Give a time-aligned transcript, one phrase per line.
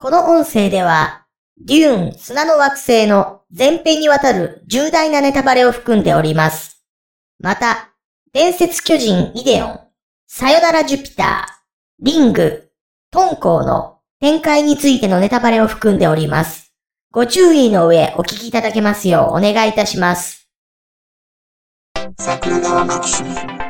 [0.00, 1.26] この音声では、
[1.60, 6.84] デューン砂の惑星の前編にわたる重大なネタバレを含んでおります。
[7.40, 7.90] また、
[8.32, 9.80] 伝説巨人イデオン、
[10.28, 12.70] さよならジュピター、リング、
[13.10, 16.72] トンコウの展開についてのネタバレを含んでおります。
[17.10, 20.48] ご注意の上お聞きいただけますようお願いいたします。
[22.20, 23.67] 桜川マキシム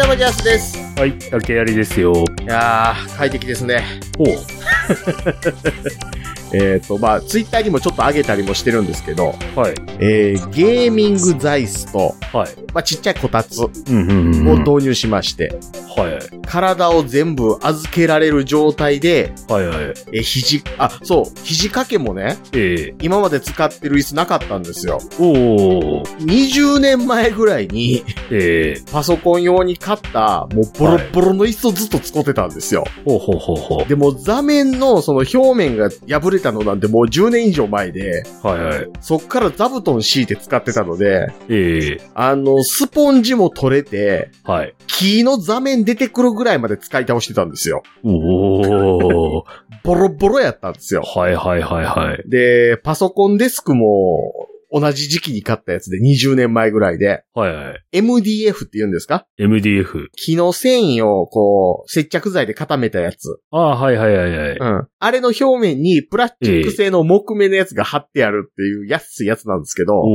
[0.00, 0.78] ジャスです。
[0.96, 2.12] はい、竹槍ですよ。
[2.42, 3.84] いやー、快適ですね。
[4.18, 4.26] おう。
[6.52, 9.74] えっ、と、まあ、ツイッターにもちょっと上げたりもしてるんですけど、はい。
[9.98, 12.48] えー、ゲーミング座椅子と、はい。
[12.72, 13.70] まあ、ちっちゃいこたつを。
[13.70, 15.58] 導入しまして、
[15.96, 19.64] はい体を全部預けられる状態で、はい。
[19.64, 24.98] えー、肘、あ、そう、肘掛けもね、ええ今まで使ってる椅子なかったんですよ。
[25.20, 26.02] おー。
[26.24, 32.84] 20年前ぐらいに、ええパソコン用に買った、もうボロッボロの椅子をずっと使ってたんですよ。
[33.04, 38.46] ほうほうほうほでも座面のその表面が破れたのなんてもう10年以上前で、う。
[38.46, 38.90] はいはい。
[39.00, 44.74] そっから座布団敷いて使ってたので、ええあの、スポンジも取れて、はい。
[44.86, 47.82] 木の座面出てくるぐらいまで使い倒してたんですよ。
[48.02, 49.42] おー。
[49.82, 51.02] ボロボロやったんですよ。
[51.02, 52.28] はいはいはいはい。
[52.28, 57.98] で、パソコンデスクも同じ時期に買ったやつで20年前ぐらいで、はいはい。
[57.98, 60.08] MDF って言うんですか？MDF。
[60.16, 63.40] 木の繊維をこう、接着剤で固めたやつ。
[63.50, 64.56] ああ、はいはいはいはい。
[64.56, 64.88] うん。
[64.98, 70.06] あれの表面にプラスチック製の木目のやつが貼ってあるっていう安いやつなんですけど、おー。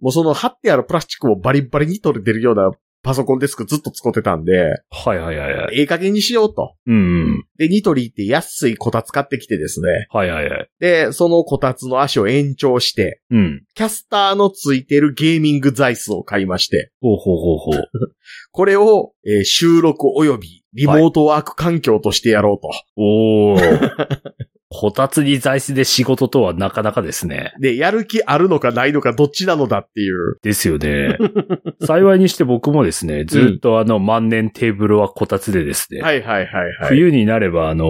[0.00, 2.70] もうその貼ってあるプラスチックもバリバリに取れてるような
[3.06, 5.78] パソコンデスクずっと使ってたんで、はいはいはいはい。
[5.78, 6.74] ええ加減にしようと。
[6.86, 6.98] うんう
[7.38, 7.44] ん。
[7.56, 10.08] で、ニトリって安いこたつ買ってきてですね。
[10.10, 10.68] はいはいはい。
[10.80, 13.62] で、そのこたつの足を延長して、うん。
[13.74, 17.90] キャスターのついてるゲーミング座椅子を買いまして、ほうほうほうほう。
[18.50, 22.70] これを、えー収録及びリモートワーク環境としてやろうと。
[22.96, 24.20] おー。
[24.78, 27.54] こたつに座椅子で仕事とはなかなかですね。
[27.58, 30.38] で、やる気あるのかないのかどっちなのだっていう。
[30.42, 31.16] ですよね。
[31.80, 36.88] 幸いにして僕もですね、ずっとあの万年テーブルはこたつでですね、はいはいはいはい。
[36.88, 37.86] 冬になればあの、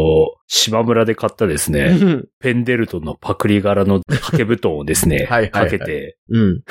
[0.48, 6.62] 島村で買ったですね、うんペンデルトンのパクリ柄の掛け布団をですね、 はいはいはいかけて、うん。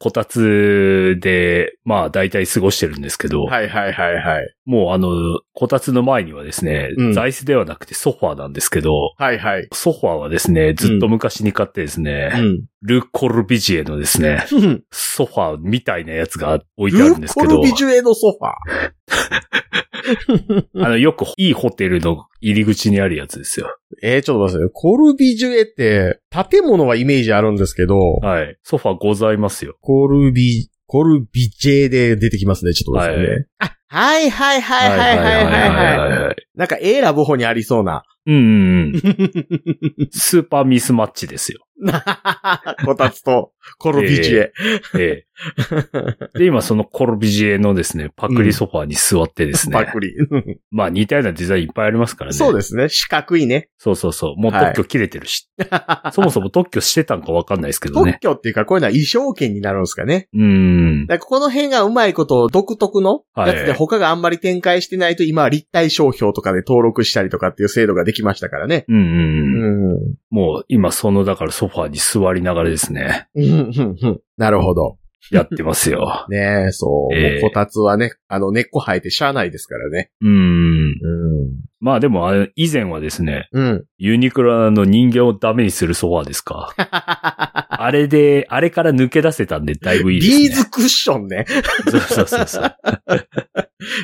[0.00, 4.54] こたつで、まあ大体過ごしてるんですけど、はいはいはいはい。
[4.64, 5.10] もうあの、
[5.52, 9.68] こたつの前にはですね、うん座椅子ではなくてソファーなんですけど、はいはい。
[9.72, 12.64] ソファーはですね、ずっと昔に買ってですね、うん。
[12.82, 18.90] ル・コルビジエのですね、ルソファーみたいなやつが置いてあるんですけどコル、ビジュエのソファー？
[20.76, 23.76] あの、 よくいいホテルの入り口にあるやつですよ。
[24.02, 24.70] えー、ちょっと待ってね。
[24.72, 28.56] コルビジュエって、建物はイメージあるんですけど、はい。
[28.62, 29.76] ソファーございますよ。
[29.80, 33.46] コルビ、コルビジェで出てきますね、ちょっと待ってね。
[33.58, 36.22] あ、はいはいはいはいはいはいはい。
[36.24, 36.36] はい。
[36.54, 38.04] なんか、エーラブホにありそうな。
[38.26, 39.00] うんうんうん。
[40.12, 41.60] スーパーミスマッチですよ。
[42.84, 44.52] こたつと、コルビジュエ。
[44.98, 45.26] ええ。
[46.38, 49.72] で、今そのコルビジエのですね、パクリソファーに座ってですね。
[49.72, 50.14] パクリ。
[50.70, 52.36] まあ似たようなデザインいっぱいありますからね。
[52.36, 52.88] そうですね。
[52.88, 53.68] 四角いね。
[53.78, 54.40] そうそうそう。
[54.40, 55.48] もうはい特許切れてるし。
[56.12, 58.18] そもそも特許してたんかわかんないですけど特ね。
[58.20, 60.28] 許っていうか、こういうのは衣装権になるんですかね。
[60.34, 61.06] うーん。
[61.06, 68.84] だからこの辺がうまいこと独特のやつではい他があんまり展開してないと今は立体商標とかで登録したりとかっていう制度ができましたからね。
[68.88, 68.98] うんう。
[68.98, 70.14] ん。
[70.30, 73.28] もう今そのだからソファーに座りながらですね、
[74.36, 74.96] なるほど。
[75.30, 76.26] やってますよ。
[76.30, 77.14] ねえ、そう。
[77.14, 80.10] ええもうこたつはね、あの、根っこ生えてしゃあないですからね。
[80.22, 80.32] うーん。
[80.32, 80.34] う
[80.88, 80.92] ん。
[81.78, 83.84] まあでも以前はですね、うん。
[83.98, 86.74] ユニクロの人間をダメにするソファーですか？
[86.78, 90.38] あれで、あれから抜け出せたんでだいぶいいですね。
[90.38, 91.44] ビーズクッションね。
[91.88, 92.74] そうそうそうそう。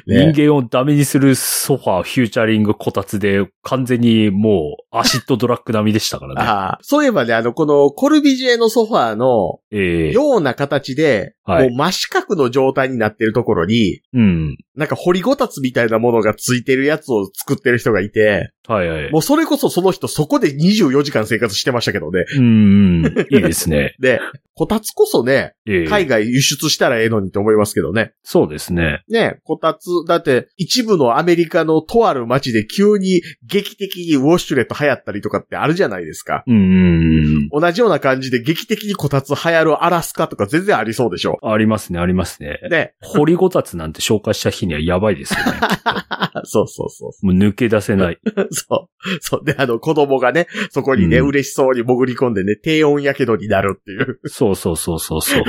[0.06, 6.42] ね人間をダメにするソファー、フューチャリングこたつで、完全にもう、アシッドドラッグ並みでしたからね。
[6.42, 14.56] ああそういえばね、あの、このコルビジエのソファーのええような形で、はいもう真四角の状態になってるところに、うん。
[14.76, 19.12] なんか掘りごたつみたいなものがついてるやつを作ってる人がいて、はいはい。
[19.12, 22.24] もうそれこそその人そこで24時間生活してましたけどね。
[22.36, 23.26] うんうん。
[23.30, 23.94] いいですね。
[24.00, 24.20] で、
[24.54, 28.12] こたつこそね、ええ海外輸出したらええのにと思いますけどね。
[28.22, 29.02] そうですね。
[29.08, 36.42] ね、こたつ、だって一部のアメリカのとある街で急に劇的にウォッシュレット流行ったりとかってあるじゃないですか。
[36.46, 41.38] うんうん同じような感じで劇的にこたつ流行るアラスカとか全然ありそうでしょ。
[41.42, 41.52] うん。
[41.52, 42.58] ありますね、ありますね。
[42.70, 45.52] で、掘りごたつなんて紹介した日にはやばいですよね。
[46.44, 47.26] そうそうそう。
[47.26, 48.18] もう抜け出せない。
[48.50, 49.18] そう。
[49.20, 49.44] そう。
[49.44, 54.20] で、あの、子供がね、そこにね、うん嬉しそうに潜り込んでね、低温やけどになるっていう。
[54.24, 55.42] そうそうそうそうそう。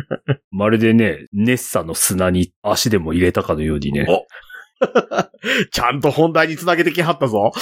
[0.50, 4.06] まるでね、ネッサの砂に足でも入れたかのようにね。
[4.08, 4.26] お
[5.70, 7.52] ちゃんと本題につなげてきはったぞ。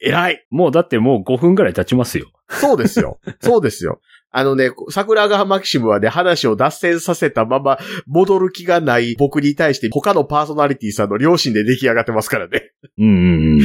[0.00, 0.46] 偉い。
[0.50, 2.30] もうだってもう5分ぐらい経ちますよ。
[2.48, 3.18] そうですよ。
[3.40, 4.00] そうですよ。
[4.34, 12.72] あのね、桜川マキシムはね、話を脱線させたまま、戻る気がない僕に対して、他のパーソナリティさんの両親で出来上がってますからね。
[12.98, 13.58] うん。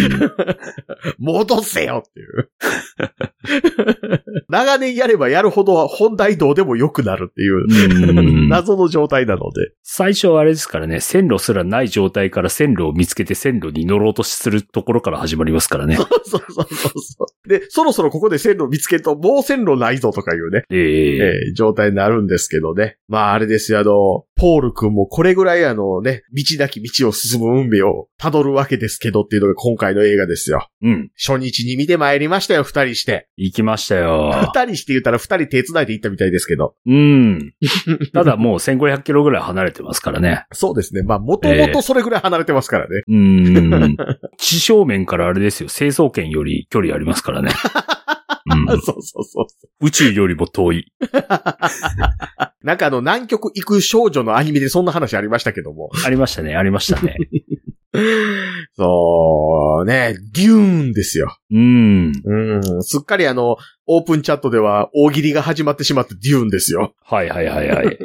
[1.20, 2.50] 戻せよっていう。
[4.50, 9.72] 長年やればやるほど本題どうでも良くなるっていう、謎の状態なので。
[9.84, 15.96] 最初はあれですからね、線路すらない状態から線路を見つけて線路に乗ろうとするところから始まりますからね。
[15.96, 17.50] そうそうそうそう。
[17.50, 22.98] で、そろそろここで線路見つけると、もう線路ないぞとかいうね、えええー状態になるんですけどね。
[23.08, 30.68] まああれですよ、あの、ポール君もこれぐらいあのね、道なき道を進む運命を辿るわけですけどっていうのが今回の映画ですよ。
[30.82, 31.12] うん。
[31.18, 33.28] 初日に見てまいりましたよ、二人して。
[33.38, 34.32] 行きましたよ。
[34.54, 36.76] 二人して言ったら二人手伝いで行ったみたいですけど。
[36.86, 37.54] うん。
[38.14, 40.46] ただもう1500キロぐらい離れてますからね。
[40.52, 41.04] そうですね。
[41.04, 43.02] まあ、もともとそれぐらい離れてますからね。
[43.08, 43.98] うん。
[44.38, 47.52] 地正面からあれですよ、成層圏より距離ありますからね。
[48.68, 49.86] うん そうそうそう。
[49.86, 50.94] 宇宙よりも遠い。
[52.64, 55.90] なんかあの、南極行く少女のアニメでそんな話ありましたけども。
[56.06, 57.18] ありましたね、ありましたね。
[58.76, 61.36] そう、ね、デューンですよ。
[61.52, 62.12] うん。
[62.24, 62.84] うん。
[62.84, 66.94] すっかりあの、オープンチャットでは大喜利が始まってしまってデューンですよ。
[67.02, 67.98] はいはいはいはい。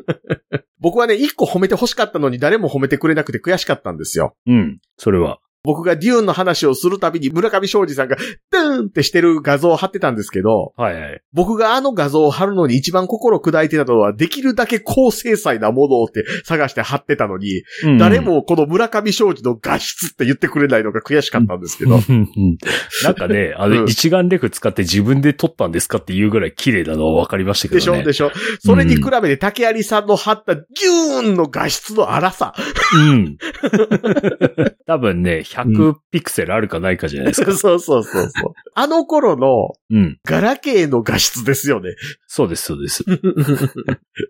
[0.81, 4.35] 僕はね、一個褒めて欲しかったのに誰も褒めてくれなくて悔しかったんですよ。
[4.47, 4.81] うん。
[4.97, 5.39] それは。
[5.65, 8.17] 僕がデューンの話をするたびに村上昌司さんが、
[8.51, 11.23] ドゥーンってしてる画像を貼ってたんですけど、はいはい。
[11.33, 18.19] 僕があの画像を貼るのに一番心砕いてたのは、できるだけ高精細なものをって探して貼ってたのに、うん誰。
[18.19, 21.91] もこの村上昌司の画質って言ってくれないのが悔しかったんですけど。
[23.05, 28.01] なんかね、あうんの、一眼レフ使って自分で撮ったんですかっていうぐらい綺麗なのは分かりましたけでしどね。
[28.01, 32.53] ょでしょそれに比べて竹有さんの貼ったギューンの画質の荒さ。
[32.97, 33.37] うん。
[34.87, 37.53] 多分ね、100ピクセルあるかないかじゃないですか。
[37.57, 38.53] そうそうそうそう。
[38.75, 40.19] あの頃のうん。
[40.25, 41.95] ガラケーの画質ですよね。
[42.27, 43.05] そうです、そうです。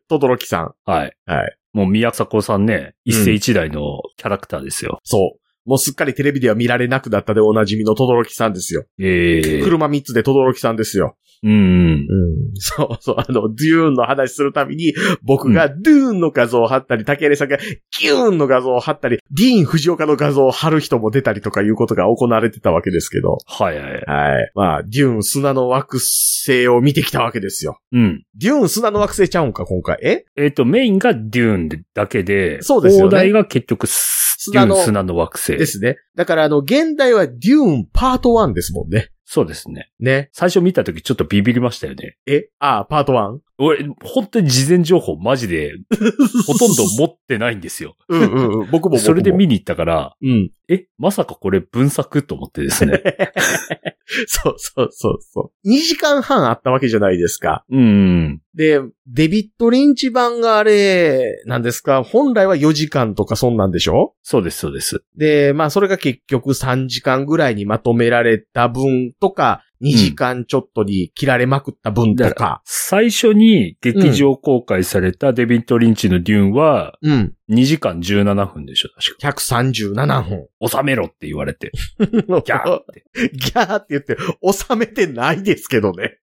[0.08, 0.74] とどろきさん。
[0.84, 1.16] はい。
[1.26, 1.56] はい。
[1.72, 5.00] もう宮迫さんね、一世一代のキャラクターですよ。
[5.04, 5.41] そう。
[5.64, 8.84] もうすっかりテレビでは見られなくなったでおなじみのとどろきさんですよ。
[9.00, 11.16] ええ車3つでとどろきさんですよ。
[11.44, 11.52] うん。
[11.52, 12.06] うん。
[12.54, 13.16] そうそう。
[13.18, 14.94] あの、デューンの話するたびに、
[15.24, 17.56] 僕がドゥーンの画像を貼ったり、竹入さんが
[17.98, 23.38] ギューンの画像を貼ったり、ディーン・藤岡の画像を貼る人も出たりとかいうことが行われてたわけですけど。
[23.46, 23.92] はいはい。
[24.06, 24.52] はい。
[24.54, 27.80] まあ、デューン砂の惑星を見てきたわけですよ。
[27.90, 28.24] うん。
[28.36, 29.98] デューン砂の惑星ちゃうんか、今回？
[30.00, 30.24] え？
[30.36, 35.51] えっ、と、メインがデューンだけで、そうですよね大台が結局砂の砂の惑星。
[35.56, 35.96] ですね。
[36.16, 39.10] だから、あの、現代はデューンパート1ですもんね。
[39.34, 39.90] そうですね。
[39.98, 40.28] ね。
[40.32, 42.18] 最初見た時ちょっとビビりましたよね。
[42.26, 42.50] え？
[42.58, 43.38] ああ、パート 1?
[43.56, 45.72] 俺、本当に事前情報マジで、
[46.46, 47.96] ほとんど持ってないんですよ。
[48.08, 48.70] うんうんうん。
[48.70, 48.98] 僕も。
[48.98, 50.50] それで見に行ったから、うん。
[50.68, 53.02] え、まさかこれ分作と思ってですね。
[54.26, 55.68] そうそうそうそう。
[55.68, 57.64] 2時間半あったわけじゃないですか。
[57.70, 58.42] うん。
[58.54, 64.14] で、デビット・リンチ版があれ、なんですか、本来は4時間とかそんなんでしょ？
[64.22, 65.02] そうです、そうです。
[65.16, 72.60] で、まあそれが結局3時間ぐらいにまとめられた分とか、2時間ちょっとに切られまくった分とだか。
[72.64, 77.34] 最初に劇場公開されたデビッド・リンチのデューンは、うん。
[77.48, 79.28] 2時間17分でしょ、確か。
[79.28, 80.48] 137分。
[80.68, 81.70] 収めろって言われて。
[82.00, 83.04] ギ ギャーって。
[83.32, 84.16] ギャーって言って、
[84.52, 86.18] 収めてないですけどね。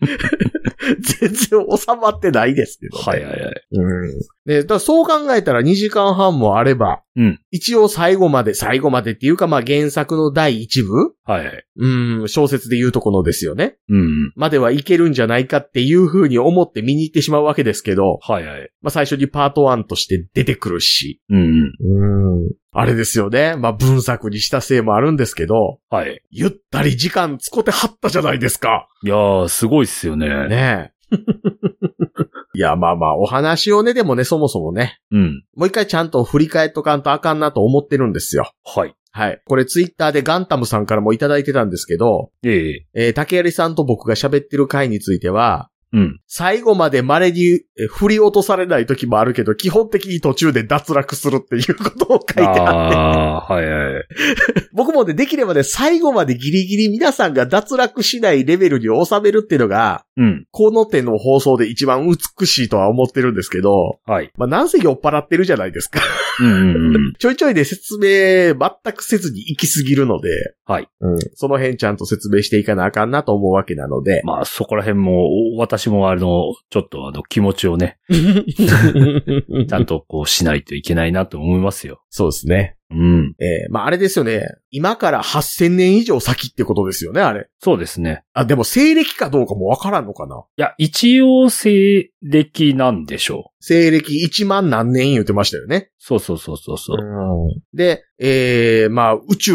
[1.00, 3.04] 全然収まってないですけどね。
[3.04, 3.64] はいはいはい。
[3.72, 4.20] うん。
[4.46, 11.14] で、だそう考えたら2時間半もあれば、うん一応最後まで、最後までっていうか、まあ原作の第一部？
[11.24, 11.64] はいはい。
[11.76, 13.76] うん、小説で言うとこのですよね。
[13.88, 14.32] うん。
[14.36, 18.70] まではいけるんじゃないかっていう風に思って見に行ってしまうわけですけど、はいはい。
[18.80, 21.72] まあ最初にパート1として出てくるし、うん。
[21.80, 22.50] うん。
[22.72, 23.56] あれですよね。
[23.56, 26.22] まあ文作にしたせいもあるんですけど、はい。
[26.30, 28.88] ゆったり時間使ってはったじゃないですか。
[29.02, 30.28] いやー、すごいっすよね。
[30.48, 31.16] ねえ。
[32.54, 35.44] いや、まあまあ、お話をね、でもね、そもそもね、うん。
[35.54, 38.52] もう一回ちゃんと振り返っとかんとあかんなと思ってるんですよ。
[38.64, 38.94] はい。
[39.10, 39.40] はい。
[39.46, 46.20] これツイッターでガンタムさんからもいただいてたんですけど、えええー竹槍さんと僕が喋ってる回については、うん。
[46.26, 52.60] 最後まで稀にえ振り落とされない時もあるけど、基本的に途中で脱落するっていうことを書いてあって。
[52.60, 54.04] ああー、はいはい。
[54.74, 60.46] 僕もね、できればね、最後までギリギリ皆さんが脱落しないレベルに収めるっていうのが、うん。
[60.50, 64.32] この手の放送で一番美しいとは思ってるんですけど、はい。
[64.36, 66.00] まあ、なんせ酔っ払ってるじゃないですか。
[66.40, 67.12] うんうんうん。
[67.18, 70.28] ちょいちょいで説明全くせずに行き過ぎるので、
[70.66, 70.88] はい。
[71.00, 71.18] うん。
[71.34, 74.22] その辺ちゃんと説明していかなあかんなと思うわけなので。
[74.24, 82.02] まあ、そこら辺も、私もあの、ちょっとあの、気持ちをね、 ちゃんとこうしないといけないなと思いますよ。
[82.10, 82.77] そうですね。
[82.90, 83.34] うん。
[83.38, 84.46] えーまあ、あれですよね。
[84.70, 87.48] 今から8000年以上先ってことですよね、あれ。
[87.58, 88.24] そうですね。
[88.32, 93.64] あ、でも西暦かどうかもわからんのかないや、一応西暦なんでしょう。
[93.64, 95.90] 西暦1万何年言ってましたよね。
[95.98, 97.76] そうそうそうそうそう。
[97.76, 99.54] で、えー、まあ、宇宙、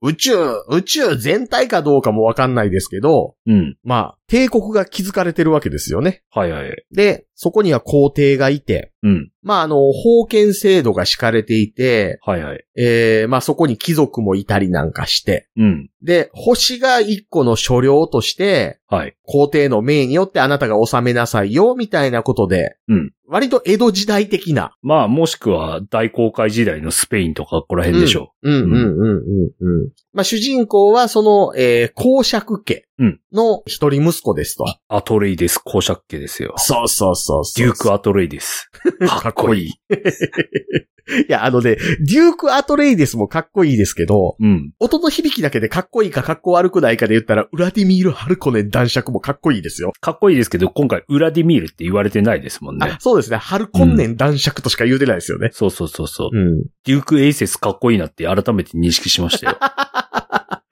[0.00, 0.32] 宇宙、
[0.70, 3.76] 宇宙全体かどうかもわかんないですけど、うん。
[3.84, 6.22] まあ、帝国が築かれてるわけですよね。
[6.30, 6.84] はいはい。
[6.92, 9.30] で、そこには皇帝がいて、うん。
[9.42, 12.64] まあ、あの、封建制度が敷かれていて、はいはい。
[12.76, 15.90] えー、まあそこに貴族もいたりなんかして、うん。
[16.02, 19.16] で、星が一個の所領として、はい。
[19.24, 24.76] 皇帝の命によってあなたが治めなさいよ、みたいなことで、うん割と江戸時代的な。
[24.82, 29.90] まあ、もしくは大航海時代のスペインとかここら辺でしょうん、うん、うん、うん、うん。
[30.12, 32.84] まあ主人公はその、えー、公爵家
[33.32, 34.64] の一人息子ですと。
[34.64, 34.66] う。
[34.88, 36.54] アトレイデス公爵家ですよ。
[36.56, 37.64] そうそうそうそう。
[37.64, 38.70] デュークアトレイデス。
[39.06, 39.72] かっこいい。
[41.28, 44.72] いや、あのね、デューク・アトレイデスもかっこいいですけど、うん。
[44.78, 49.92] 音の響きだけでかっこいいかかっこ悪くないかで言ったら、ウラディミール・ハルコネン男爵もかっこいいですよ。
[50.00, 53.00] かっこいいですけど、今回ウラディミールって言われてないですもんねあ。
[53.00, 53.36] そうですね。
[53.36, 55.50] ハルコンネン男爵としか言うてないですよね。
[55.52, 56.36] そうそうそうそう。
[56.36, 56.62] うん。
[56.84, 59.58] デュークエイセスかっこいいなって改めて認識しましたよ。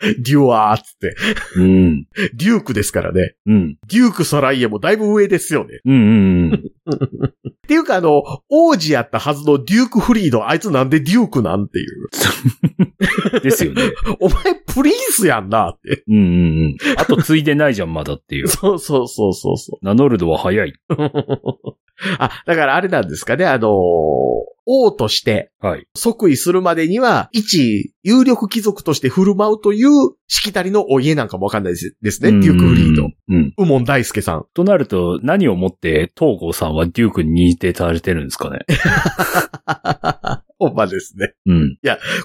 [0.01, 1.15] デュアーっつって。
[1.57, 2.05] うん。
[2.35, 3.35] デュークですからね。
[3.47, 3.77] うん。
[3.87, 5.81] デューク・サライエもだいぶ上ですよね。
[5.85, 7.33] うんうんうん。
[7.51, 12.09] っていうかあの、王子やったはずのデューク・フリード、あいつなんでデュークなんていう。
[13.43, 13.83] ですよね。
[14.21, 16.03] お前プリンスやんなって。
[16.09, 16.27] うんうんう
[16.71, 16.77] ん。
[16.97, 18.49] あとついでないじゃん、まだっていう。
[18.49, 19.85] そうそうそうそうそう。
[19.85, 20.73] 名乗るのは早い。
[22.19, 23.71] あ、だからあれなんですかね、あのー
[24.67, 25.87] 王としてはい。
[25.97, 29.91] 即位するまでには、一有力貴族として振る舞うという
[30.29, 33.11] しきたりのお家なんかもわかんないですですね、デューク・フリード。
[33.29, 33.53] うん。
[33.59, 34.45] ウモン大輔さん。
[34.55, 38.61] となると、何をもって東郷さんはデュークに認定されてるんですかね。
[40.59, 41.35] ほんまですね。
[41.47, 41.79] うん。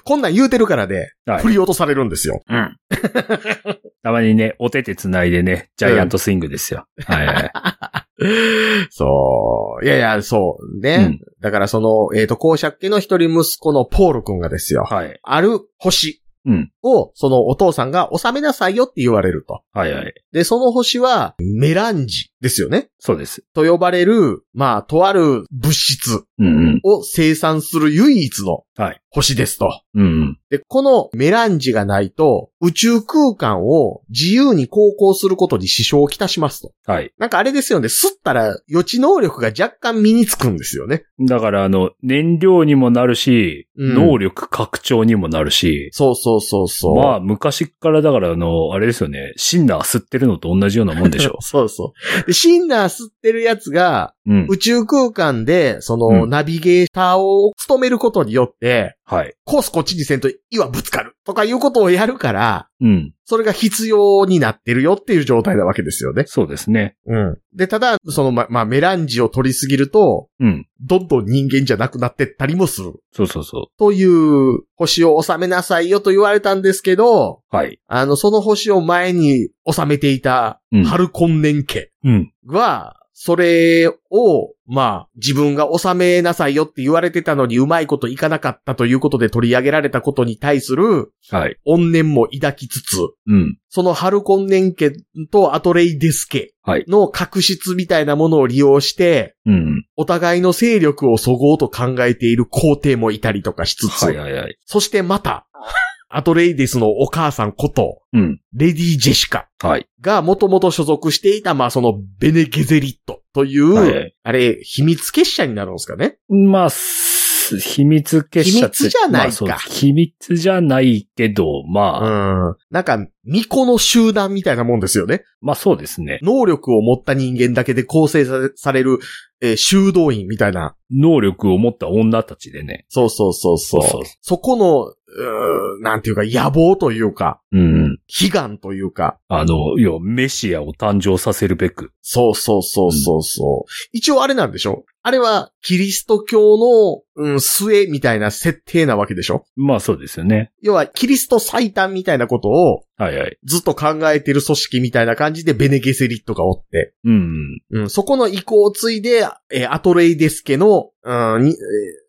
[0.04, 2.42] こんなん言うてるからね、はい振り落とされるんですよ。
[2.48, 2.76] うん。
[4.02, 6.86] たまにね、お手手繋いでね、ジャイアントスイングですよ。
[7.06, 7.52] はいはい。
[8.90, 9.84] そう。
[9.84, 11.20] いやいや、そうね。
[11.40, 14.84] だからその、えっ、と、公爵家の一人息子のポール君がですよ。
[14.84, 15.18] はい。
[15.22, 16.72] ある星うん。
[16.82, 19.62] を、そのお父さんが収めなさいよって言われると。
[19.72, 20.14] はいはい。
[20.32, 22.88] で、その星は、メランジですよね。
[22.98, 23.44] そうです。
[23.54, 26.80] と呼ばれる、まあ、とある物質うんうん。
[26.82, 29.80] を生産する唯一のはい星ですと。
[29.94, 30.38] うんうん。
[30.50, 36.72] で、このメランジがないと、宇宙空間を自由に航行することに支障をきたしますと。
[36.84, 37.12] はい。
[37.16, 41.04] なんかあれですよね、吸ったら予知能力が若干身につくんですよね。
[41.26, 46.96] だから、あの、燃料にもなるし、うん能力拡張にもなるし、そうそうそうそう。。
[46.96, 52.26] まあ、昔っからだから、あの、あれですよね、シンナー吸ってるのと同じようなもんでしょ そうそう。
[52.26, 54.46] で、シンナー吸ってるやつが、うん。
[54.48, 59.34] 宇宙空間で、その、うんナビゲーターを務めることによって、はい。
[59.44, 63.12] コースこっちにせんと岩ぶつかるとかいうことをやるから、うん。
[63.24, 66.24] それが必要になってるよっていう状態なわけですよね。
[66.26, 66.96] そうですね。
[67.06, 67.38] うん。
[67.54, 70.66] で、ただ、その、ま、まあ、メランジを取りすぎると、うん。
[70.80, 72.94] どんどん人間じゃなくなってったりもする。
[73.12, 77.56] そうそうそという星を収めなさいよと言われたんですけど、う。
[77.56, 77.78] はい。
[77.86, 82.32] あの、その星を前に収めていたうん、ハルコンネン家うん。
[82.46, 91.56] は、それを、まあ、自分が収めなさいよって言われてたのにうまいこといかなかったということで取り上げられたことに対するはい。
[91.64, 93.56] 怨念も抱きつつ、うん。
[93.70, 94.92] そのハルコンネン家
[95.32, 99.86] とアトレイデス家はいの確執みたいなものを利用して、うん。
[99.96, 104.58] お互いの勢力をそごうと考えている皇帝もいたりとかしつつ、はいはいはい。
[104.66, 105.46] そしてまた、
[106.08, 108.40] アトレイデスのお母さんこと、うん。
[108.52, 109.88] レディ・ジェシカはい。
[110.00, 116.18] がもともと所属していた、まあそのベネゲゼリットという、はいあれ、秘密結社になるんですかね？
[116.28, 117.15] まあ、す
[117.58, 122.56] 秘密結社って秘密じゃないかまあ秘密じゃないけど、まあ、うん。
[122.70, 125.24] なんか、巫女の集団みたいなもんですよね。
[125.40, 126.18] まあそうですね。
[126.22, 128.24] 能力を持った人間だけで構成
[128.54, 128.98] される、
[129.40, 130.76] えー修道院みたいな。
[130.90, 132.86] 能力を持った女たちでね。
[132.88, 133.82] そうそうそうそう。
[133.82, 137.85] そうそこの、うーなんていうか野望というか、うん。
[138.08, 141.92] 悲願というか、あの、要はメシアを誕生させるべく。
[142.02, 143.70] そうそうそうそうそう。
[143.92, 144.84] 一応あれなんでしょ？
[145.02, 149.44] あれはキリスト教の、うん、末みたいな設定なわけでしょ？
[149.56, 150.52] まあそうですよね。
[150.62, 153.38] 要はキリスト最短みたいなことをはいはい。
[153.44, 157.60] ずっと考えてる組織みたいな感じでベネゲセリットがおって、うん。
[157.70, 161.56] うん、そこの意向を継いで、えーアトレイデス家の、うん、にえー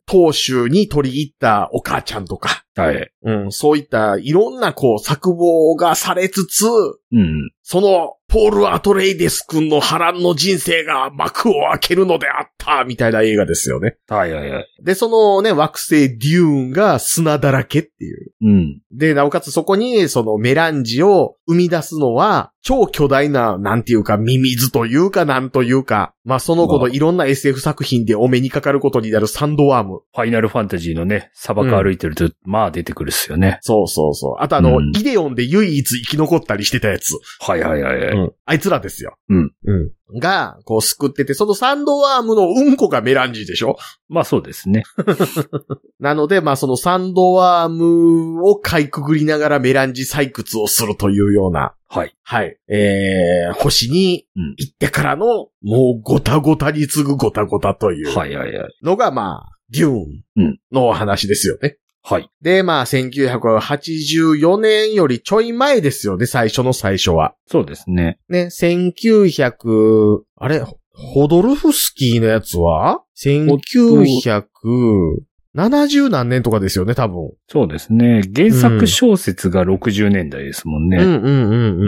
[0.07, 3.11] 当主に取り入ったお母ちゃんとか、はい。
[3.23, 7.51] うん、そういったいろんなこう作望がされつつ、うん。
[7.69, 13.97] そのポール・アトレイデス君の波乱の人生が幕を開けるのであった、みたいな映画ですよね。
[14.09, 14.67] はいはいはい。
[14.81, 18.31] で、そのね、惑星デューンが砂だらけっていう。
[18.41, 18.81] うん。
[18.91, 30.01] で、なおかつそこに、そのメランジを生み出すのは、超巨大な、なんていうか、ミミズというか、なんというか、まあその子のいろんな SF 作品でお目にかかることになるサンドワーム。
[30.13, 33.59] ファイナルファンタジーのね、砂漠歩いてると、まあ出てくるっすよね。
[33.61, 34.43] そうそうそう。
[34.43, 37.13] あとあの、うんイデオンで唯一生き残ったりしてたやつ。
[37.39, 38.17] はいはいはいはい。
[38.17, 38.33] うん。
[38.45, 39.15] あいつらですよ。
[39.29, 39.51] うん。
[39.65, 39.73] う
[40.15, 40.19] ん。
[40.19, 43.77] が、こう救ってて、そのサンドワームのうんこがメランジでしょ？
[44.07, 44.83] まあそうですね。
[45.99, 52.15] なので、まあそのサンドワームをかいくぐりながらメランジ採掘をするというような、はい。
[52.23, 52.57] はい。
[52.69, 55.25] えー、星にうん行ってからの、
[55.61, 58.73] もうごたごたに次ぐごたごたというはいはいはい。
[58.83, 60.05] のが、まあ、デュー
[60.37, 61.77] うんンのお話ですよね。
[62.03, 62.29] はい。
[62.41, 67.35] で、まあ、1984年よりちょい前ですよね、最初の最初は。
[67.47, 68.19] そうですね。
[68.29, 70.63] ね、1900、あれ、
[70.93, 77.31] ホドルフスキーのやつは ?1970 何年とかですよね、多分。
[77.49, 78.21] そうですね。
[78.35, 80.97] 原作小説が60年代ですもんね。
[80.97, 81.31] うんうんうんうん。
[81.81, 81.87] うん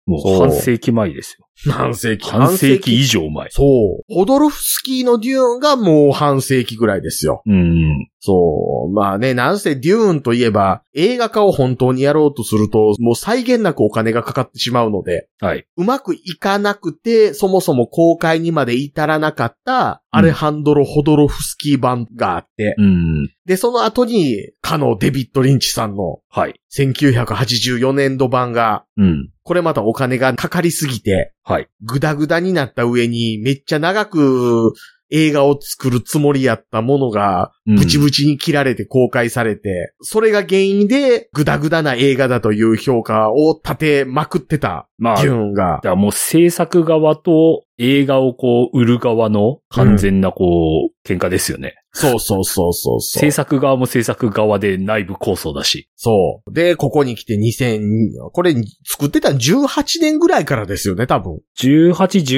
[0.19, 1.47] そう半世紀前ですよ。
[1.69, 2.29] 半世紀。
[2.29, 3.49] 半世紀以上前。
[3.51, 4.03] そう。
[4.09, 7.43] ホドルフスキーのデューンがもう半世紀ぐらいですよ。
[7.45, 8.07] うん。
[8.19, 8.93] そう。
[8.93, 15.65] まあね、なんせデューンといえば、映画化を本当にやろうとすると、もう際限なくお金がかかってしまうので、はい。
[15.77, 23.29] うまくいかなくて、そもそも公開にまで至らなかった、アレハンドロ・ホドロフスキー版があって、うん。
[23.51, 26.61] で、その後に、かのデビッド・リンチさんのはい。
[26.73, 29.29] 1984年度版が、うん。
[29.43, 31.67] これまたお金がかかりすぎて、はい。
[31.81, 34.71] ぐだぐだになった上に、めっちゃ長く
[35.09, 45.89] 映画を作るつもりやったものが、うんブチブチに切られて公開されて、それが原因で、ぐだぐだな映画だという評価を立てまくってた、まあ、ジュンがか。
[45.89, 51.80] らもう制作側と映画をこう売る側の完全なこう、喧嘩ですよね。
[51.93, 53.31] そうそうそうそうそう制。
[53.31, 55.89] 作側も制作側で内部構想だし。
[55.95, 56.53] そう。
[56.53, 61.39] で、ここに来て2000、これ作ってた18年ぐらいからですよね、多分。
[61.59, 61.93] 18、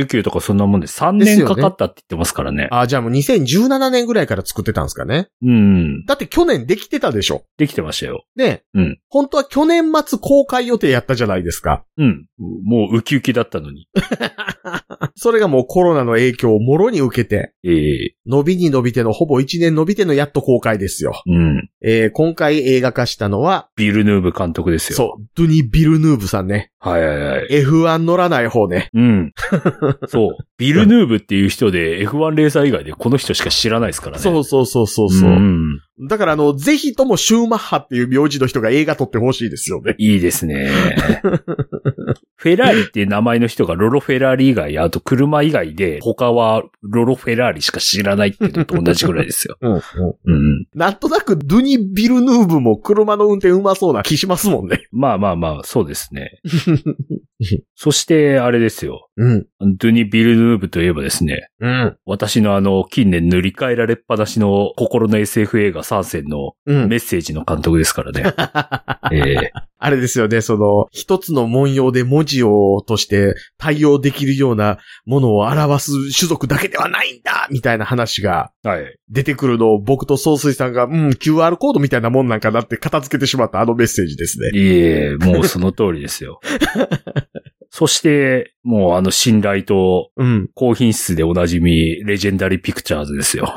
[0.05, 2.67] 19とかそんなもんで3ですよね年かかったって言ってますからね。
[2.71, 5.29] あ、じゃあもう2017年ぐらいから作ってたんですかね。
[5.43, 6.05] うん。
[6.05, 7.43] だって去年できてたでしょ。
[7.57, 8.25] できてましたよ。
[8.35, 8.63] ね。
[8.73, 8.99] うん。
[9.09, 11.83] 本当は去年末公開予定やったじゃないですか。
[11.97, 12.25] うん。
[12.39, 13.87] もうウキウキだったのに。
[15.15, 21.21] それがもうコロナの影響をもろに受けて、ええ伸びに伸びての、ほぼ1年伸びてのやっと公開ですよ。
[21.25, 21.69] うん。
[21.81, 24.95] えー今回映画化したのは、ビルヌーブ監督ですよ。
[24.95, 26.71] そう、ドゥニ・ビルヌーブさんね。
[26.79, 27.47] はいはいはい。
[27.49, 28.89] F1 乗らない方ね。
[28.93, 29.33] うん。
[30.07, 30.43] そう。
[30.57, 34.21] ビルヌーブっていう人で F1 レーサー以外でこの人しか知らないですからね。
[34.21, 35.29] そうそうそうそうそう。
[35.29, 39.95] んだからあの、ぜひともシューマッハっていう名字の人が映画撮ってほしいですよね。
[39.97, 40.69] いいですね。
[42.43, 49.55] フェラーリっていう名前の人がロロ・フェラーリ以外、あと車以外で、他はロロ・フェラーリしか知らないっていうのと同じぐらいですよ。
[49.61, 49.79] うん、うん。
[50.25, 50.67] うん。
[50.73, 54.87] なんとなくドゥニ・ビルヌーブも車の運転うまそうな気しますもんね。
[54.91, 56.41] まあまあまあ、そうですね。
[57.75, 59.07] そして、あれですよ。
[59.15, 59.47] うん。
[59.61, 61.97] ドゥニ・ビルヌーブといえばですね、うん。
[62.05, 66.89] 私のあの、近年塗り替えられっぱなしの心の SF 映画参戦のうん。
[66.89, 68.33] メッセージの監督ですからね。
[69.13, 69.51] ええ
[69.85, 78.97] あれですよね、その、一つの文様で文字をとして対応できるようなものを表す種族だけではないんだみたいな話がはい。
[79.09, 84.51] 出てくるのを僕と総帥さんが、うん、QR コードみたいなもんなんかなって片付けてしまったあのメッセージですね。
[84.57, 86.39] いえ、もうその通りですよ。
[87.69, 90.49] そして、もうあの信頼とうん。
[90.53, 93.53] 高品質でおなじみ、レジェンダリーピクチャーズですよ。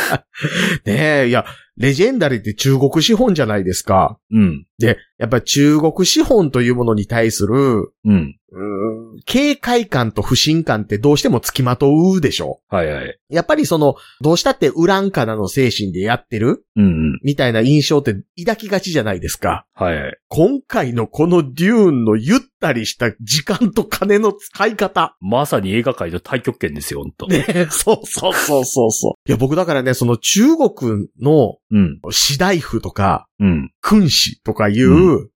[0.84, 1.46] ねえ、いや、
[1.78, 4.18] レジェンダリーって中国資本じゃないですか。
[4.32, 4.66] うん。
[4.78, 8.36] で、やっぱり中国資本というものに対する、うん。
[8.50, 13.18] うーん警戒感と不信感ってどうしても付きまとうでしょはいはい。
[13.28, 17.20] やっぱりその、どうしたってウランカナの精神でやってるうんうん。
[17.24, 19.66] みたいな印象って抱きがちじゃないですか。
[19.74, 20.16] はいはい。
[20.28, 25.16] 今回のこのデューンのゆったりした時間と金の使い方。
[25.20, 29.12] まさに映画界の太極拳ですよ、本当ね、そうそうそうそうそう。
[29.28, 32.00] いや、僕だからね、その中国のうん。
[32.10, 33.72] 士大夫とか、うん。
[33.80, 35.30] 君子とかいう、うん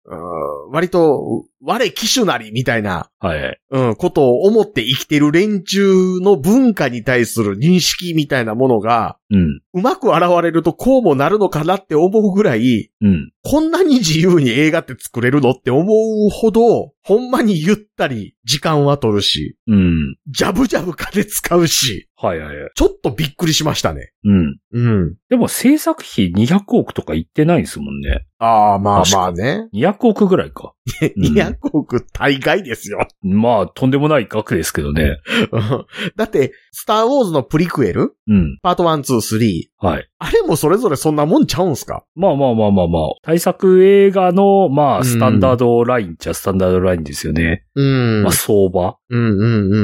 [0.71, 3.61] 割と、我騎手なりみたいな、はい。
[3.69, 9.61] うん、ことを思って生きてる連中の文化に対する認識みたいなものが、うん。
[9.73, 13.31] うまく現れるとこうもなるのかなって思うぐらい、うん。
[13.43, 20.17] こんなに自由に映画って作れるのって思うほど、ほんまにゆったり時間は取るし、うん。
[20.27, 22.71] ジャブジャブ金使うし、はいはいはい。
[22.75, 24.11] ちょっとびっくりしましたね。
[24.23, 24.57] うん。
[24.73, 25.15] うん。
[25.29, 28.27] でも制作費200億とか言ってないんですもんね。
[28.37, 29.67] ああ、まあまあね。
[29.73, 30.73] 200億ぐらいか。
[31.15, 33.07] うん 200億大概ですよ。
[33.21, 35.19] まあ、とんでもない額ですけどね。
[35.51, 38.15] うんだって、スターウォーズのプリクエル？
[38.27, 38.57] うん。
[38.63, 39.63] パート1、2、3。
[39.77, 40.07] はい。
[40.17, 42.03] あれもそれぞれそんなもんちゃうんすか？
[42.15, 43.01] まあまあまあまあまあ。
[43.21, 47.65] 対策映画の、まうんあ、スタンダードラインっちゃスタンダードラインですよね。
[47.75, 48.95] うんまあ、相場。
[49.09, 49.77] うんうんうんう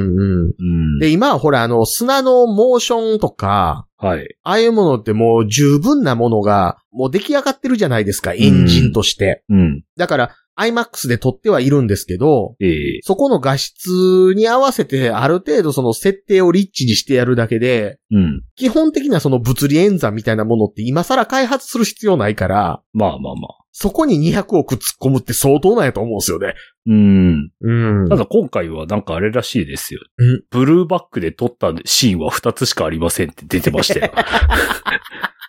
[0.48, 0.54] ん。
[0.58, 0.64] う
[0.98, 1.00] ん。
[1.00, 4.36] で、今はほら、あの、砂のモーションとか、はい。
[4.44, 9.44] ああいうものってもう十分なものが、もう出来上がってるじゃないですか、エンジンとして。
[9.50, 9.84] うん。
[9.98, 18.44] だから、IMAX で撮ってはいるんですけど、ええそこの画質に合わせてある程度その設定をリッチにしてやるだけで、うん。
[18.56, 23.68] 基本的なその物理演算みたいなものって今更開発する必要ないから、まあまあまあ。
[23.80, 26.56] そこに200億突っ込むって相当なんやと思うんですよね。
[26.88, 27.52] うん。
[27.62, 30.44] うんただ今回はなんかあれらしいですようん。
[30.50, 34.12] ブルーバックで撮ったシーンは2つしかありませんって出てましたよ。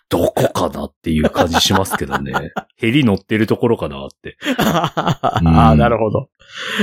[0.09, 2.33] どこかなっていう感じしますけどね。
[2.75, 4.37] ヘリ乗ってるところかなって。
[4.57, 6.29] ああ、なるほど。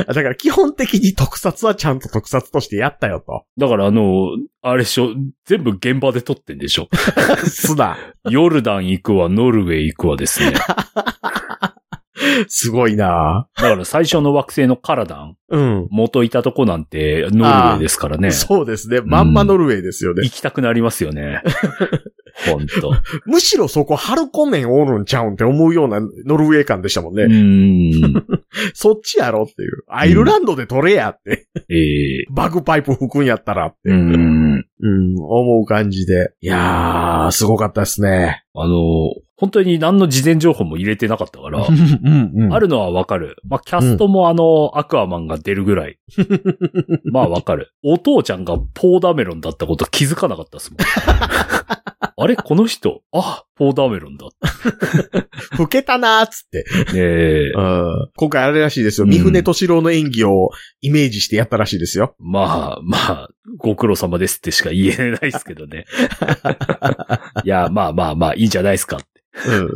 [0.06, 3.44] だから基本的に特撮はちゃんと特撮としてやったよと。
[3.58, 4.28] だからあの、
[4.62, 5.10] あれでしょ、
[5.44, 6.88] 全部現場で撮ってんでしょ。
[7.44, 7.98] すな。
[8.30, 10.54] ヨルダン行くわ、ノルウェー行くわですね。
[12.48, 15.88] すごいなだから最初の惑星のカラダン、うん。
[15.90, 18.30] 元いたとこなんてノルウェーですからね。
[18.30, 19.00] そうですね。
[19.04, 20.22] まんまノルウェーですよね。
[20.24, 21.42] 行きたくなりますよね。
[22.44, 22.92] ほんと。
[23.24, 27.24] むしろそこハルコメンおるんちゃうんって思うようなノルウェー感でしたもんね。
[27.24, 28.26] うーん。
[28.74, 29.84] そっちやろっていう。
[29.88, 31.46] アイルランドで取れやって。
[31.70, 33.90] ええバグパイプ吹くんやったらって。
[33.90, 34.64] うーん。
[34.78, 36.32] うん、思う感じで。
[36.40, 38.44] いやー、すごかったですね。
[38.54, 38.74] あの、
[39.38, 42.54] 本当に何の事前情報も入れてなかったから、うん、うん。
[42.54, 43.36] あるのはわかる。
[43.46, 45.98] まあ、キャストもあの、アクアマンが出るぐらい。
[47.04, 47.72] まあわかる。
[47.82, 50.78] お父ちゃんがポーダメロンだったこと気づかなかったですもん。
[52.16, 54.26] あれこの人、あ、ポーダメロンだ。
[55.58, 56.64] 老けたなーっつって。
[56.92, 59.06] ねえうん今回あれらしいですよ。
[59.06, 62.14] うん三船敏郎の演技をイメージしてやったらしいですよ。
[62.18, 65.86] まあ、まあ、ご苦労様ですってしか言えないですけどね。
[67.44, 69.06] いや、まあまあまあ、いいんじゃないですかって。
[69.46, 69.68] うんうんうんう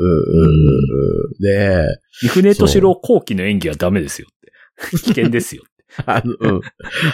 [1.39, 1.43] ん。
[1.43, 1.87] で、
[2.23, 4.51] 三船敏郎後期の演技はダメですよって。
[4.91, 5.63] 危険ですよ。
[6.07, 6.61] あの、 うん。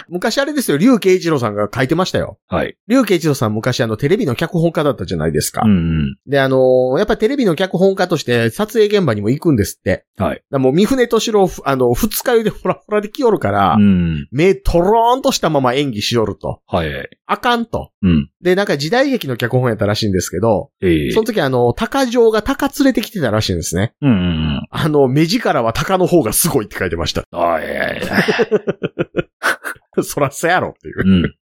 [0.09, 2.39] 昔あれですよ、竜慶一郎さんが書いてましたよ。
[2.47, 2.77] はい。
[2.87, 5.61] 竜慶一郎さん昔あのテレビの脚本家だったじゃないですか。
[5.65, 6.17] うんうん。
[6.27, 10.05] で、あのやっぱテレビの脚本家として撮影現場にも行くんですって。
[10.17, 10.35] はい。
[10.35, 14.27] だからもう三船敏郎、あの、二日酔いでほらほらで来よるから、うん。
[14.31, 16.61] 目トローンとしたまま演技しよると。
[16.67, 17.09] はいはい。
[17.25, 17.91] あかんと。
[18.01, 18.29] うん。
[18.41, 23.93] で、なんか時代劇の脚本やったらしいんですけど、ええその時あの、鷹城が鷹連れてきてたらしいんですね。
[24.01, 24.21] うんうんう
[24.59, 24.67] ん。
[24.69, 27.23] あの、目力は鷹の方がすごいって書いてました。
[27.31, 28.07] あいやいや。
[30.03, 31.21] そらそうやろっていうう。
[31.23, 31.35] ん。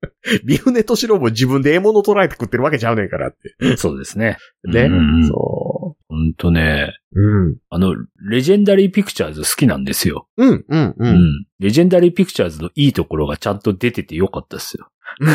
[0.45, 3.77] 三船敏郎も自分で獲物捉えて食ってるわけちゃうねんからって。
[3.79, 4.37] そうですね。
[4.65, 4.83] ね。
[4.83, 6.93] うんうんそほんとね。
[7.15, 7.21] う。
[7.21, 7.57] うん。
[7.71, 7.95] あの、
[8.29, 10.29] レジェンダリーピクチャーズ好きなんですよ。
[10.37, 10.95] うん、うん、う。
[10.99, 11.47] うんん。
[11.59, 14.89] レジェンダリーピクチャーズのいいところがちゃんと出ててよかったですよ。
[15.21, 15.29] うん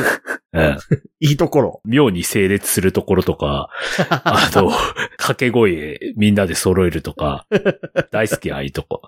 [0.54, 0.78] うん。
[1.20, 1.82] いいところ。
[1.86, 3.70] 妙に整列するところとか、
[4.24, 4.70] あの、
[5.18, 7.46] 掛け声みんなで揃えるとか、
[8.12, 9.02] 大好きああいうとこ。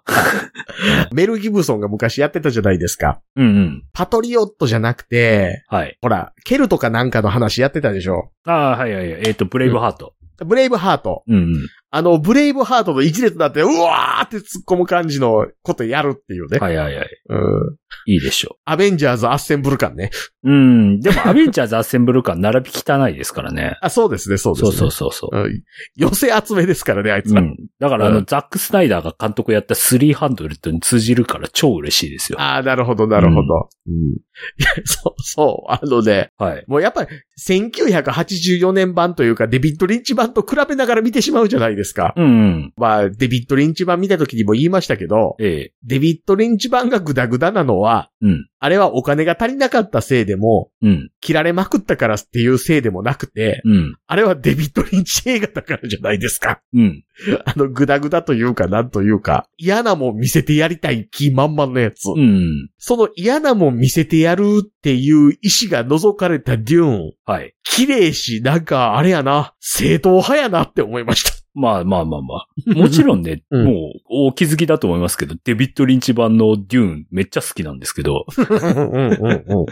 [1.11, 3.21] メル・ギブソンが昔やってたじゃないですか。
[3.35, 3.83] うんうん。
[3.93, 5.97] パトリオットじゃなくて、はい。
[6.01, 8.31] ほら、ケルトかなんかの話やってたでしょ。
[8.45, 9.21] ああ、はいはいはい。
[9.25, 10.13] えっ、と、ブレイブハート。
[10.45, 11.23] ブレイブハート。
[11.27, 11.67] うんうん。
[11.91, 16.59] あの、ブレイブハートの一列になって、うわーって突っ込む感じのことやるっていうね。
[16.59, 17.07] はいはいはい。
[17.29, 17.75] うん。
[18.05, 20.11] いいでしょアベンジャーズアッセンブル感ね。
[20.43, 20.51] う。
[20.51, 20.99] うん。
[20.99, 23.77] でも、アベンジャーズアッセンブル感並び汚いですからね。
[23.81, 24.71] あ、そうですね、そうですね。
[24.71, 25.37] そうそうそうそう。
[25.37, 25.63] うん。
[25.95, 27.41] 寄せ集めですからね、あいつら。
[27.41, 27.57] うん。
[27.79, 32.39] だから、あの、うんザック・スナイダーが監督やった300に通じるから超嬉しいですよ。
[32.39, 33.69] ああ、なるほど、なるほど。
[33.87, 33.93] うん。
[33.93, 34.21] い
[34.59, 36.63] や、そう、そう、あのね、はい。
[36.67, 37.09] もうやっぱり、
[37.47, 42.13] 1984年版というか、デビッド・リンチ版と比べながら見てしまうじゃないですか。
[42.17, 42.73] うんうん。
[42.75, 45.73] まあ、デビッド・リンチ版見た時にも言いましたけど、ええ。
[45.83, 48.49] デビッド・リンチ版がグダグダなのは、うん。
[48.59, 51.09] あれはお金が足りなかったせいでも、うん。
[51.21, 53.97] 切られまくったからっていうせいでもなくて、うん。
[54.05, 56.61] あれはデビッド・リンチ映画だからじゃないですか。
[56.73, 57.03] うん。
[57.45, 62.09] あの、グダグダというか、なんというか、嫌なもん見せてやりたい気満々のやつ。
[62.09, 62.69] うん。
[62.77, 67.13] その嫌なもん見せてやるっていう意志が覗かれたデューン。
[67.25, 67.53] はい。
[67.63, 71.38] 綺麗し、なんか、あれやな、正統派やなって思いました。
[71.53, 72.47] まあまあまあまあ。
[72.73, 79.65] もちろんね、 うんもう、お気づきだと思いますけど、デビッド・リンチ版のデューンめっちゃ好きなんですけど、うんうんうんうんうん。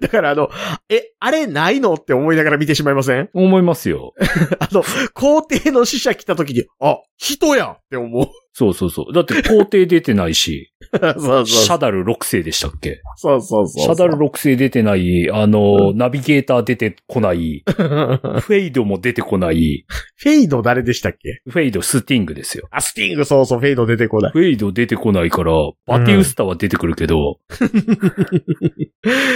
[0.00, 0.50] だからあの、
[0.88, 3.30] え、あれないのって思いながら見てしまいません？
[3.34, 4.14] 思いますよ。
[4.60, 4.82] あの、
[5.14, 8.26] 皇帝の使者来た時に、あ、人やって思う。
[8.52, 9.12] そうそうそう。
[9.12, 13.00] だって皇帝出てないし、 そうそうシャダル6世でしたっけ？
[13.16, 13.84] そうそうそう。
[13.84, 19.84] シャダル6世出てない、あの、ナビゲーター出てこない、 フェイドも出てこない、
[20.16, 21.40] フェイド誰でしたっけ？
[21.48, 22.66] フェイドスティングですよ。
[22.72, 24.32] あ、スティング、そうそう、フェイド出てこない。
[24.32, 25.52] フェイド出てこないから、
[25.86, 27.38] バウティスタは出てくるけど、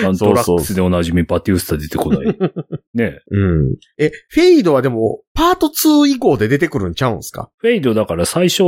[0.02, 2.26] なんそうそうドラックスでおなじみバウティスタ出てこない。
[2.94, 3.76] ねうん。
[3.98, 7.50] え、フェイドはでも、パート2以降で出てくるんちゃうんすか？
[7.58, 8.62] フェイドだから最初、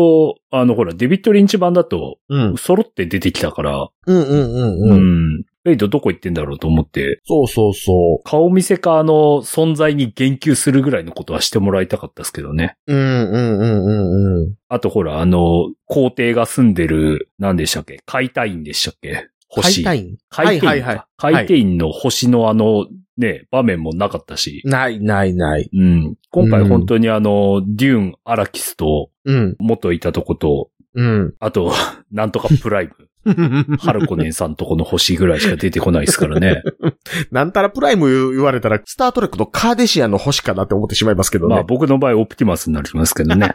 [0.50, 2.57] あのほら、デビッド・リンチ版だと、うん。
[2.57, 5.38] 揃って出てきたから、うんうんうんううん。
[5.40, 5.44] ん。
[5.64, 12.77] フェイドどこ行ってんだろうと思って、そうそうそ顔見せかの存在に言及するぐらいのことはしてもらいたかったですけどね。
[12.87, 12.94] う。
[12.94, 14.55] うんうんうんうんうん。
[14.68, 18.00] あとほら、あの、皇帝が住んでる、何でしたっけ？
[18.05, 19.29] 海底院でしたっけ？
[19.62, 19.83] 星。
[19.83, 20.67] 海イン海底院か。
[20.67, 22.87] はいはいはい海底院の星のあの、
[23.17, 24.62] ね、場面もなかったし。
[24.64, 25.71] ないないない。
[25.73, 26.14] うん。
[26.31, 29.57] 今回うん本当にあの、デューン、アラキスと、うん。
[29.59, 31.35] 元いたとこと、うん。
[31.38, 31.73] あと、
[32.11, 32.93] なんとかプライム。
[33.81, 36.62] ハルコネンさんとこの星ぐらいしか出てこないですからね。
[37.33, 41.55] なんたらプライム言われたら、スタートレックのカーデシアンの星かなって思ってしまいますけどね。
[41.55, 43.51] まあ僕の場合オプティマスになりますけどね。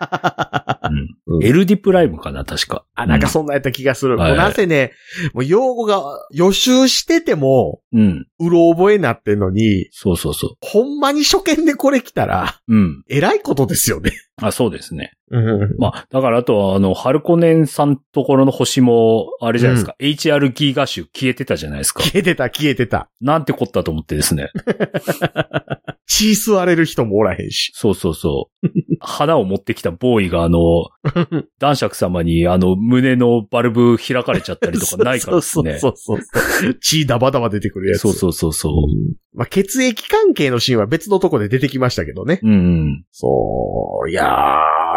[1.29, 2.85] うんうんエルディプライムかな、確か。
[2.95, 4.17] あ、なんかそんなやった気がする。
[4.17, 4.93] はいもうなぜね、
[5.33, 8.27] もう用語が予習してても、うん。
[8.39, 12.75] うろ覚えになってんのに、そうそうそほんまに初見でこれ来たら、う。
[12.75, 13.03] うん。
[13.09, 14.11] えらいことですよね。
[14.41, 15.11] あ、そうですね。
[15.31, 15.75] うん。
[15.77, 22.01] まあ、だからあとは、あの、ハルコネンさんところの星も、あれじゃないですか、HR ギガ種消えてたじゃないですか。
[22.01, 23.09] 消えてた、消えてた。
[23.21, 24.49] なんてこったと思ってですね。
[26.07, 27.71] 血吸われる人もおらへんし。
[27.75, 28.69] そうそうそう。
[28.99, 30.59] 花を持ってきたボーイが、あの、
[31.59, 35.77] 男爵様に、あの、胸のバルブ開かれちゃったりとかないからですね。
[35.77, 36.73] そうそうそうそう。
[36.81, 38.01] 血ダバダバ出てくるやつ。
[38.01, 38.73] そうそうそうそう。
[38.73, 38.75] う
[39.13, 42.39] んまあ、血液関係のシーンは別のとこで出てきましたけどね。
[42.43, 43.05] うんうん。
[43.11, 44.09] そう。
[44.09, 44.28] いや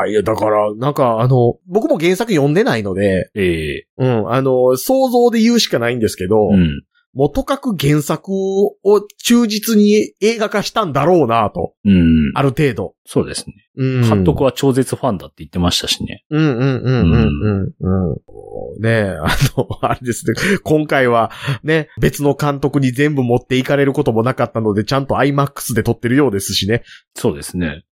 [0.07, 6.83] ー、いや、だから、なんか、あの、僕も原作読んでないので、ええうん、あの、想像で言うしかないんですけど、うん。
[7.15, 8.75] もうとかく原作を
[9.23, 11.75] 忠実に映画化したんだろうなと。
[11.85, 12.33] うん。
[12.35, 12.95] ある程度。
[13.13, 13.57] そうですね。
[13.77, 14.09] うん。
[14.09, 16.25] 監督は超絶ファンだって言ってましたしね。
[16.31, 18.83] うんうんうんうんうんうん。
[18.83, 20.33] ねえ、あの、 あれですね。
[20.65, 21.31] 今回は
[21.63, 26.85] ね、別の監督に全部持っていかれることもなかったので、ちゃんと IMAX で撮ってるようですしね。
[27.13, 27.83] そうですね。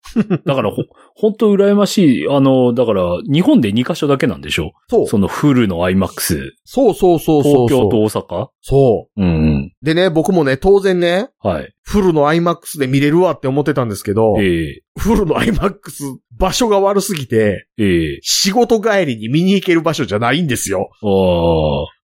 [0.46, 2.26] だからほ、 本当羨ましい。
[2.26, 5.06] あの、だから、日本で2カ所だけなんでしょそう。
[5.06, 6.52] そのフルの IMAX。
[6.64, 7.68] そうそうそうそう。
[7.68, 8.48] 東京と大阪？
[8.62, 9.72] そうんうん。
[9.83, 9.85] う。
[9.85, 11.74] でね、僕もね、当然ね、はい。
[11.90, 14.83] フルの IMAX で見れるわって思ってたんですけど、ええ。
[14.96, 18.18] フルの IMAX 場所が悪すぎて、ええ。
[18.22, 20.88] 仕事帰りに見に行ける場所じゃないんですよ。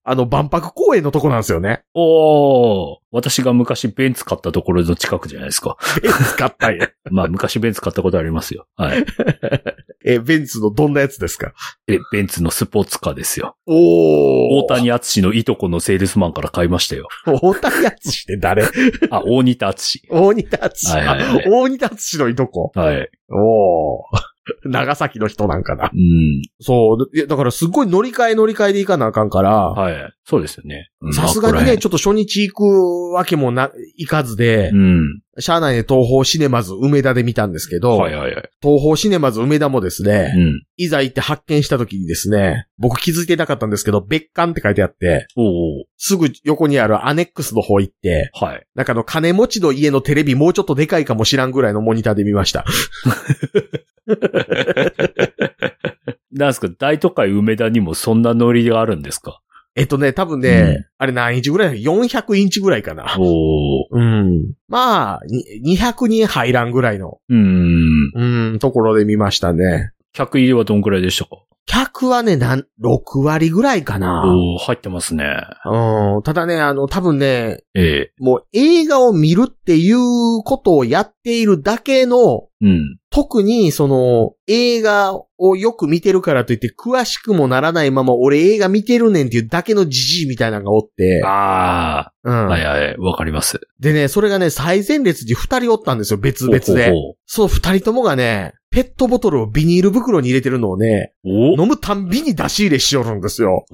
[0.09, 1.83] あの、万博公園のとこなんですよね。
[1.93, 2.97] おー。
[3.11, 5.75] 私が昔ベンツ買ったところの近くじゃないですか。
[6.01, 6.87] ベンツ買ったんや。
[7.11, 8.67] まあ、昔ベンツ買ったことありますよ。
[8.77, 9.05] はい。
[10.05, 11.51] え、ベンツのどんなやつですか？
[11.89, 13.57] え、ベンツのスポーツカーですよ。
[13.65, 17.09] お大谷厚のいとこのセールスマンから買いましたよ。
[17.25, 18.63] 大谷敦って誰？
[19.11, 19.99] あ、大仁田厚。
[20.09, 20.87] 大仁田敦。
[20.95, 22.71] はいはいはいあ大仁田敦のいとこ？
[22.75, 23.09] はい。
[23.29, 24.03] おー
[24.65, 25.91] 長崎の人なんかな。
[25.93, 26.41] うん。
[26.59, 27.15] そう。
[27.15, 30.13] いやだからすっごい乗り換え乗り換えで行かなあかんから、はい。
[30.25, 30.89] そうですよね。
[31.01, 35.21] うんさすがにね、ちょっと初日行くわけもな、行かずで、うん。
[35.39, 38.49] 車内で東宝シネマズ梅田で見たんですけど、はいはいはい。
[38.61, 40.63] 東宝シネマズ梅田もですね、うん。
[40.77, 48.65] いざ行って発見した時にですね、僕気づいてなかったんですけど、別館って書いてあって、おおすぐ横にあるアネックスの方行って、はい。
[48.73, 52.65] なんかあの金持ちの家のテレビもうちょっとでかいかもしらんぐらいのモニターで見ました。
[56.31, 59.41] なんですか、大都会梅田にもそんなノリがあるんですか？
[59.75, 63.05] えっとね、多分ね、うんあれ何インチぐらい ?400 インチぐらいかな。
[63.19, 64.53] おおうん。
[64.67, 65.25] まあ、
[65.61, 68.11] に200人入らんぐらいの、うん。
[68.15, 69.91] うん、ところで見ましたね。
[70.13, 71.37] 客入れはどんくらいでしたか？
[71.67, 74.23] 客はね、なん、6割ぐらいかな。
[74.61, 75.25] 入ってますね。
[75.65, 76.21] うん。
[76.23, 82.97] ただね、あの、多分ね、ええもう映画を見るっていうことをやっているだけの、うん。
[83.09, 93.59] 特にその映画をよく見てるからといって詳しくもならないまま俺映画見てるねんっていうだけのじじいみたいなのがおって、あうんあ、はいはい、わかります。
[93.79, 96.91] でね、それがね、最前列に二人おったんですよ、別々で。
[97.25, 103.65] そう、二人ともがね、ペットボトルをビニール袋に入れてるのをね、飲むたんびに出し入れしよるんですよ。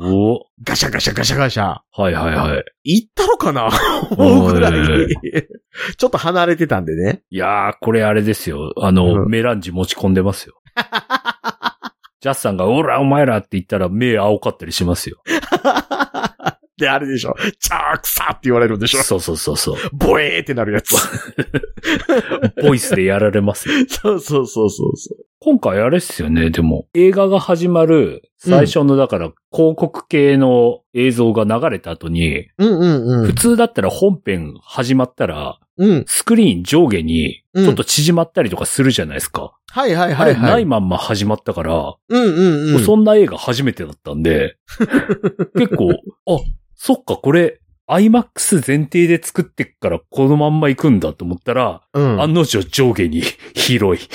[0.64, 1.78] ガシャガシャガシャガシャ。
[1.92, 2.64] はいはいはい。
[2.84, 3.70] 行ったのかな？
[4.60, 4.72] ら。
[5.98, 7.24] ちょっと離れてたんでね。
[7.32, 8.73] いやー、これあれですよ。
[8.78, 10.56] あの、うんメランジ持ち込んでますよ。
[12.22, 15.22] ジャスさんが、おら、お前らって言ったら目青かったりしますよ。
[16.78, 17.36] で、あれでしょ。
[17.60, 19.04] チャークサって言われるんでしょ。
[19.04, 19.78] そうそうそうそう。
[19.94, 20.96] ボエーってなるやつ。
[22.64, 23.76] ボイスでやられますよ。
[23.88, 32.50] そうそうそうそうそ今回あれっすよね、でも、映画が始まる最初の、だから、広告系の映像が流れた後に、う。
[32.60, 33.34] うんうんう普。
[33.34, 36.06] 通だったら本編始まったら、うん。
[36.08, 39.54] スクリーン上下に、うんちょっと縮まったりとかするじゃないですか。
[39.72, 40.42] はいはいはいは。
[40.42, 42.84] ないいまんま始まったから、うんうんうん。
[42.84, 44.58] そんな映画初めてだったんで、
[45.56, 46.40] 結構、あ、
[46.76, 52.22] そっか、これ、IMAX 前提で作ってっからこのまんま行くんだと思ったら、うん。
[52.22, 53.22] 案の定上下に
[53.54, 54.08] 広い。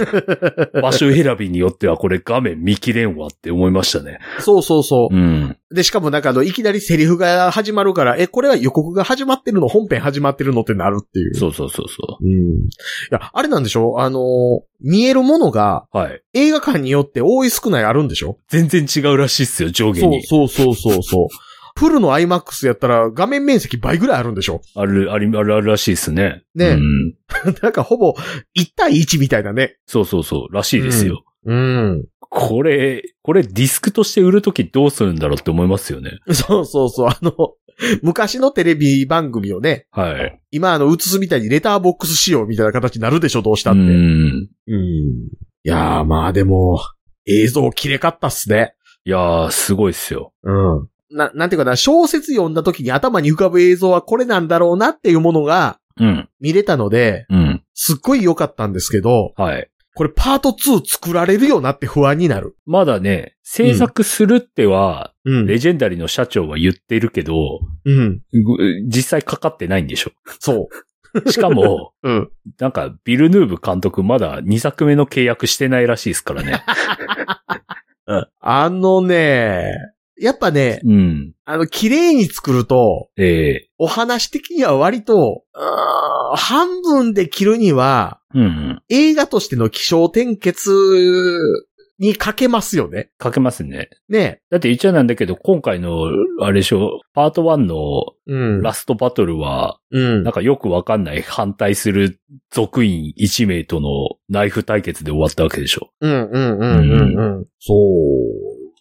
[0.82, 4.18] 場所選びによってはこれ画面見切れんわって思いましたね。
[4.40, 5.18] そうそうそうう。
[5.18, 5.56] ん。
[5.72, 11.34] で、しかもなんかあの、いきなりセリフが始まるから、え、これは予告が始まってるの本編始まってるのってなるっていう。
[11.34, 12.30] そうそうそうそうん。
[12.30, 12.34] い
[13.10, 14.00] や、あれなんでしょ？
[14.00, 15.96] あのー見えるものがう。
[15.96, 16.20] はい。
[16.34, 18.38] 映画館によって多い少ないあるんでしょ？
[18.48, 20.22] 全然違うらしいっすよ、上下そうに。
[20.26, 21.26] そうそうそうそう。
[21.76, 24.60] フルの IMAX やったら画面面積倍ぐらいあるんでしょ？
[24.76, 26.42] ある、あるあるらしいっすね。
[26.54, 27.14] ねうん。
[27.62, 28.14] なんかほぼ
[28.56, 29.76] 1対1みたいなね。
[29.86, 31.24] そうそうそう、らしいですよ。
[31.46, 32.04] うん。
[32.20, 36.18] これ、これディスクとして売るときどうするんだろうって思いますよね。
[36.32, 37.08] そうそうそう。
[37.08, 37.32] あの、
[38.02, 40.40] 昔のテレビ番組をね、はい。
[40.52, 43.80] 今あの映すみたいにレターボックス仕様みたいな形になるでしょ、どうしたって。
[43.80, 43.88] ううん。
[43.88, 44.48] ん。
[44.66, 46.80] いやーまあでも、
[47.26, 48.74] 映像綺麗かったっすね。
[49.04, 50.32] いやー、すごいっすよ。
[50.44, 50.88] うん。
[51.14, 56.28] な、なんていうかな、小説読んだ時に頭に浮かぶ映像はこれなんだろうなっていうものがうん。
[56.40, 57.62] 見れたので、うん。
[57.74, 59.68] すっごい良かったんですけど、はい。
[59.94, 62.56] これパート2作られるよなって不安になる。
[62.66, 68.20] まだね、制作するっては、うんレジェンダリーの社長は言ってるけど、うん。
[68.32, 70.10] ぐ実際かかってないんでしょ。
[70.40, 70.68] そ
[71.24, 71.30] う。
[71.30, 72.30] しかも、 うん。
[72.58, 76.64] なんか、ビルヌーブ監督まだ2作目の契約してないらしいですからね。
[78.40, 79.72] あのね、
[80.20, 81.32] やっぱね、うん。
[81.44, 85.62] あの、綺麗に作ると、ええお話的には割と、うー
[86.34, 88.82] ん半分で切るには、うん。
[88.88, 90.70] 映画としての気象転結
[92.00, 93.10] にかけますよね。
[93.18, 93.88] かけますね。
[94.08, 94.40] ね。
[94.50, 96.08] だって一応なんだけど、今回の、
[96.40, 97.76] あれでしょ、パート1の
[98.26, 98.62] うん。
[98.62, 102.18] ラストバトルは、うんなんかよくわかんない反対する
[102.50, 103.88] 族員1名との
[104.28, 105.90] ナイフ対決で終わったわけでしょ？
[106.00, 107.46] うんうんうんうんうん。
[107.60, 107.78] そう。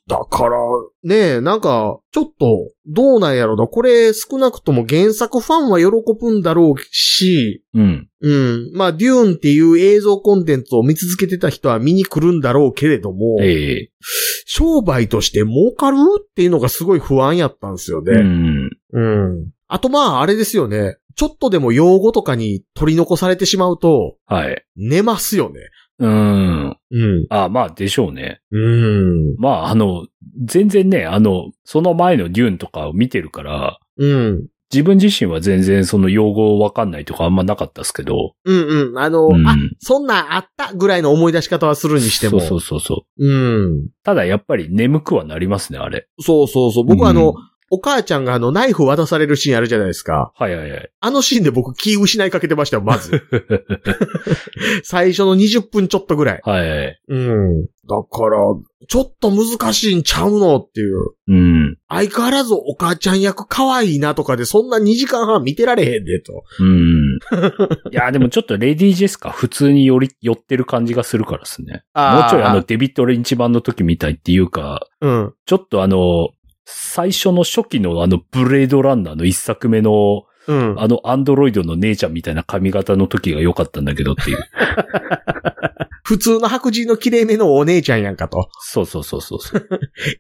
[0.05, 0.57] だから、
[1.03, 3.67] ねえ、なんか、ちょっと、どうなんやろな。
[3.67, 5.85] これ、少なくとも原作ファンは喜
[6.19, 8.09] ぶんだろうし、うん。
[8.19, 8.71] うん。
[8.73, 13.89] まあ、デューンっていう映像コンテンツを見続けてた人は見に来るんだろうけれども、ええ
[14.45, 18.21] 商売として儲かるっていうのがすごい不安やったんですようね。
[18.21, 18.69] ん。
[18.91, 19.51] うん。
[19.67, 20.97] あとまあ、あれですよね。
[21.15, 24.63] ちょっとでも用語とかに取り残されてしまうと、はい。
[24.75, 25.59] 寝ますよね。
[25.99, 26.77] うん。
[26.91, 27.25] うん。
[27.29, 28.41] あまあ、でしょうね。
[28.51, 29.35] うん。
[29.37, 30.07] まあ、あの、
[30.45, 34.47] 全然ね、あの、その前のデューンとかを見てるから、うん。
[34.73, 38.33] 自分自身は全然その用語わかんないとかあんまなかったですけど。
[38.43, 38.97] うんうん。
[38.97, 42.39] あの、うんあ、そんなんあったぐらいの思い出し方はするにしても。
[42.39, 43.27] そうそうそうそう。
[43.27, 43.89] うん。
[44.03, 46.07] ただやっぱり眠くはなりますね、あれ。
[46.19, 46.85] そうそうそう。
[46.85, 50.31] 僕はあの、うんお母ちゃんがあの、ナイフ渡されるシーンあるじゃないですか。
[50.35, 50.91] はいはいはい。
[50.99, 53.23] あのシーンで僕気失いかけてましたよ、まず。
[54.85, 56.41] 最初の20分ちょっとぐらい。
[56.43, 57.01] はいはい。
[57.07, 57.63] うん。
[57.63, 57.67] だ
[58.11, 58.37] から、
[58.87, 61.15] ちょっと難しいんちゃうのっていう。
[61.29, 61.77] うん。
[61.89, 66.43] 相変わらずお母ちゃん役可愛いなとかでそんな2時間半見てられへんでと。
[66.59, 67.17] うん。
[67.91, 71.83] いや、でもちょっとレディー・ジェスカ普通により、寄ってる感じがするからですね。
[71.95, 75.33] もうちょいあの、デビッド・レンチ版の時みたいっていうか、うん。
[75.47, 76.29] ちょっとあの、
[76.65, 80.75] 最初の初期のあの、ブレードランナーの一作目の、うん。
[80.77, 84.37] あの、アンドロイドの姉ちゃんみたいな髪型の時が良かったんだけどっていう。
[86.03, 88.49] 普通の白人の綺麗めのお姉ちゃんやんかと。
[88.59, 89.69] そうそうそうそうそう。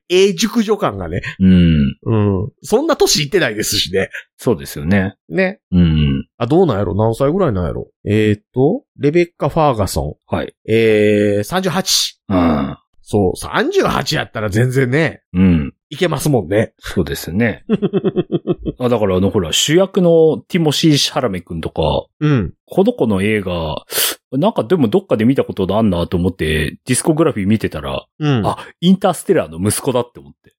[0.07, 1.21] ええ熟女感がね。
[1.39, 1.97] うん。
[2.03, 2.51] うん。
[2.61, 4.09] そんな年いってないですしね。
[4.37, 5.15] そうですよね。
[5.27, 5.59] ね。
[5.71, 6.25] うん。
[6.37, 6.95] あ、どうなんやろ？
[6.95, 7.89] 何歳ぐらいなんやろ？
[8.05, 10.47] えー、っと、レベッカ・ファーガソはい。
[10.47, 10.51] ン。
[10.69, 12.13] えー、38。
[12.29, 12.77] うん。
[13.01, 15.62] そう、38やったら全然ね、うん。
[15.93, 16.73] いけますもんね。
[16.79, 17.65] そうですね。
[18.79, 22.53] あ、だからあの、ほら、主役のティモシー・シャラメ君とか、うん。
[22.65, 23.85] この子の映画、
[24.31, 28.43] なんかでもどっかで見たことあんなと思って、ディスコグラフィー見てたら、うん。
[28.43, 30.51] あ、インターステラーの息子だって思って。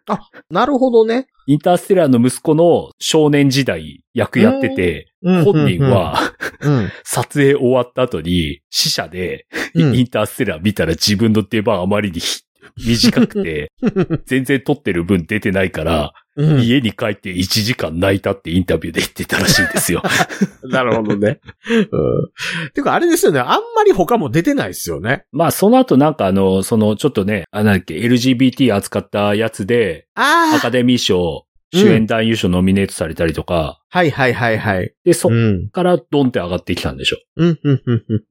[0.50, 1.26] なるほどね。
[1.46, 6.20] インターステラーの息子の少年時代役やってて、うん本人、は
[6.60, 6.92] うん。
[7.02, 12.42] 撮影終わった後に死者でうんインターステラー見たら自分の出番あまりにひ
[12.76, 13.72] 短くて、
[14.26, 20.02] 全然撮ってる分出てないから、うん家に帰って1時間泣いたってインタビューで言ってたらしいですよ。
[20.64, 21.40] なるほどね。
[21.68, 22.70] うん。
[22.72, 23.38] てか、あれですよね。
[23.38, 25.26] あんまり他も出てないですよね。
[25.30, 34.92] まあ、その後なんかあの、その、ちょっとね、あ、なんだっけ、LGBT 扱ったやつで、アあカデミー賞、主演男優賞ノミネートされたりとか、はいはいはいはい。
[35.04, 35.68] で、そっうん。
[35.68, 37.18] からドンって上がってきたんでしょ。
[37.36, 38.24] うん、うん、うん、うん。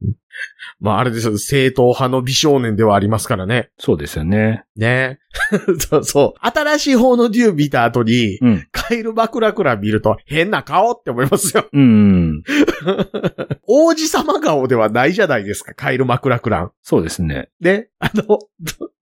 [0.81, 1.37] まあ、あれですよ。
[1.37, 3.69] 正統派の美少年ではありますからね。
[3.77, 4.65] そうですよね。
[4.75, 5.19] ね
[5.89, 6.39] そうそう。
[6.45, 8.67] 新しい方のデュー見た後に、うん。
[8.71, 11.67] カイル・マクラクラ見ると変な顔って思いますよ。
[11.71, 12.43] うん。
[13.65, 16.71] 王子様顔ではないじゃないですか、カイル・マクラクラン。
[16.81, 17.49] そうですね。
[17.61, 17.87] ね。
[17.99, 18.39] あの、ど、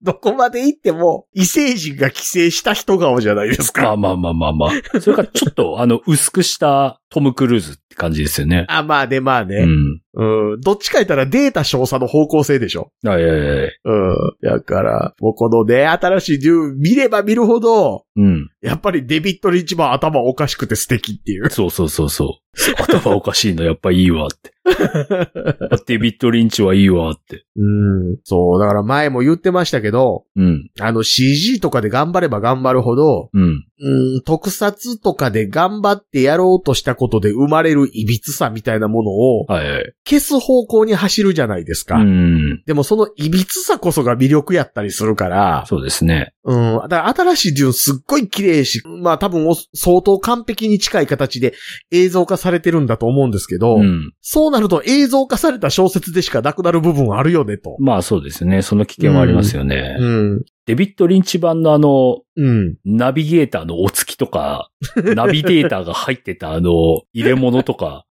[0.04, 3.84] どこまで行っても異星人が寄生した人顔じゃないですか。
[3.84, 5.00] まあまあまあまあまあ。
[5.00, 8.66] それからちょっと、あの、薄くしたトム・クルーズって感じですよね。
[8.70, 9.66] あ、まあね、まあうね。
[9.66, 10.02] ん。
[10.14, 10.62] うん。
[10.62, 12.92] どっちか言ったらデータ少佐の方向性でしょ。
[13.04, 13.80] はいはいはい。
[13.84, 14.16] うん。
[14.42, 18.50] だから、もうこのね、新しいデュー見れば見るほど、うん。
[18.62, 21.50] やっぱりデビッド・リンチマン頭おかしくて素敵っていう。
[21.50, 22.42] そうそうそうそう。
[22.78, 24.52] 頭おかしいの、やっぱいいわって。
[25.88, 27.46] デビッド・リンチはいいわって。
[27.56, 28.18] うん。
[28.24, 28.60] そう。
[28.60, 30.70] だから前も言ってましたけど、うん。
[30.80, 33.66] あの CG とかで頑張れば頑張るほど、うん。
[33.80, 39.94] うん、特撮とかで頑張ってやろうとしたことで生まれる歪さみたいなものをはいはい。
[40.08, 41.96] 消す方向に走るじゃないですか。
[41.96, 42.64] うん。
[42.66, 46.34] でもその歪さこそが魅力やったりするから、そうですね。
[46.44, 46.80] うん。
[46.84, 51.54] だから新しいデューンすっごい綺麗し、まあ多分お相当完璧に近い形で
[51.92, 54.14] 映像化されてるんだと思うんですけど、うん。
[54.22, 57.76] そうなると映像化された小説でしかなくなる部分あるよねと。
[57.80, 58.62] まあそうですね。
[58.62, 59.98] その危険はありますよね。
[60.00, 60.44] うん。
[60.68, 62.78] デビッド・リンチ版のあの、うん。
[62.86, 64.70] ナビゲーターのお付きとか、
[65.16, 68.06] ナビゲーターが入ってたあの、入れ物とか、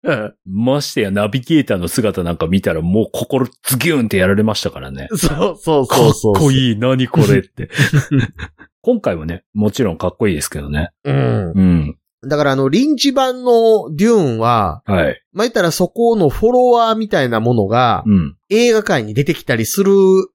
[0.46, 5.08] ましてやナビゲーターの姿なんか見たらもう心ズギューンってやられましたからね。
[5.10, 6.34] そうそうかっそうそう。
[6.34, 7.68] こいい、何これって。
[8.80, 10.90] 今回はね、もちろんかっこいいですけどね。
[11.04, 11.52] うん。
[11.54, 11.98] うん。
[12.26, 15.22] だからあの、リンチ版のデューンは、はい。
[15.32, 18.37] まあ、言ったらそこのフォロワーみたいなものが、うん。
[18.50, 19.92] 映画界に出てきたりする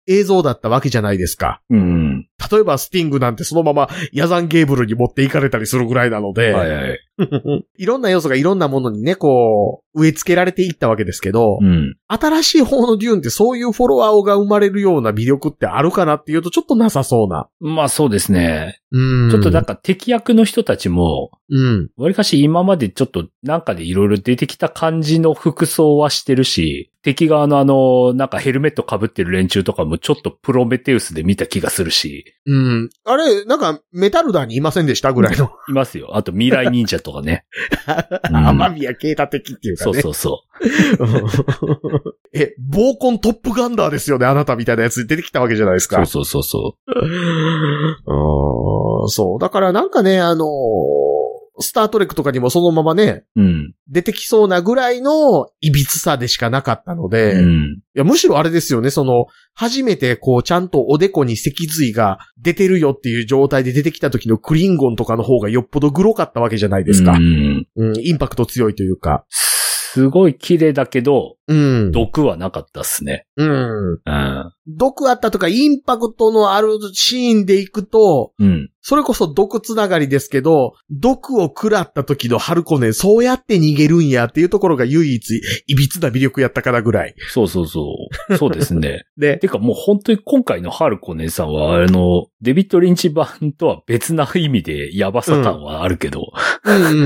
[0.08, 1.62] 映像だったわけじゃないですか。
[1.70, 2.28] うん。
[2.52, 7.00] 例えばスティングなんてそのままヤザンゲーブルに持っていかれたりするぐらいなので、はいはい。
[7.78, 11.96] いろんな要素がいろんなものにね、こう、植え付けられていったわけですけど、うん。
[12.08, 17.48] 新しい方のデューンってそういうフォロワーが生まれるような魅力ってあるかなっていうとちょっとなさそうな。
[17.60, 18.80] まあそうですね。
[18.92, 19.30] うん。
[19.30, 21.90] ちょっとなんか敵役の人たちも、うん。
[21.98, 32.90] わりかし今までちょっとなんかでいろいろ出てきた感じの服装はしてるし、敵側のあの、なんかヘルメット被ってる連中とかもちょっとプロメテウスで見た気がするし、うん。
[33.04, 35.12] あれ、なんか、メタルダーにいませんでした？
[35.12, 35.52] ぐらいの。
[35.68, 36.16] いますよ。
[36.16, 37.46] あと未来忍者とかね。
[38.32, 39.94] うん天宮啓太的っていうかね。
[40.02, 40.44] そうそうそ
[42.34, 45.90] え、暴婚トップガンダーですよね、あなたみたいなやつ出てきたわけじゃないですう。
[45.90, 46.02] そか。
[46.02, 49.40] うそうそうそう んそう。
[49.40, 51.13] だからなんかね、あのー
[51.60, 53.42] スタートレックとかにもそのままね、う。
[53.42, 53.74] うん。
[53.88, 57.80] 出てきそうなぐらいの歪さでしかなかったので、いうん。
[57.94, 67.16] や、むしろあれですよね、その、初めてこう、ちゃんとおでこに脊髄が出てるよっていう状態で出てきた時のクリンゴンとかの方がよっぽどグロかったわけじゃないですかう。
[67.20, 67.68] ん。
[67.76, 69.26] うん、インパクト強いというか。
[69.30, 71.92] すごい綺麗だけど、うん。
[71.92, 73.28] 毒はなかったっすね。
[73.38, 73.92] うん。
[73.94, 74.54] うん。
[74.68, 78.70] 毒あったとか、インパクトのあるシーンで行くと、うん。
[78.86, 87.16] それこそ毒つながりですけど、毒を食らった時のハルコネン、そうやって逃げるんやっていうところが唯一、いびつな魅力やったからぐらい。
[87.30, 87.96] そうそうそ
[88.30, 88.38] う。
[88.38, 89.06] そうですね。
[89.18, 96.34] で、てかもう本当に今回のハルコネさんは、あの、デビッド・リンチ版とは別な意味でヤバさ感はあるけど、
[96.66, 97.00] うんうんうんう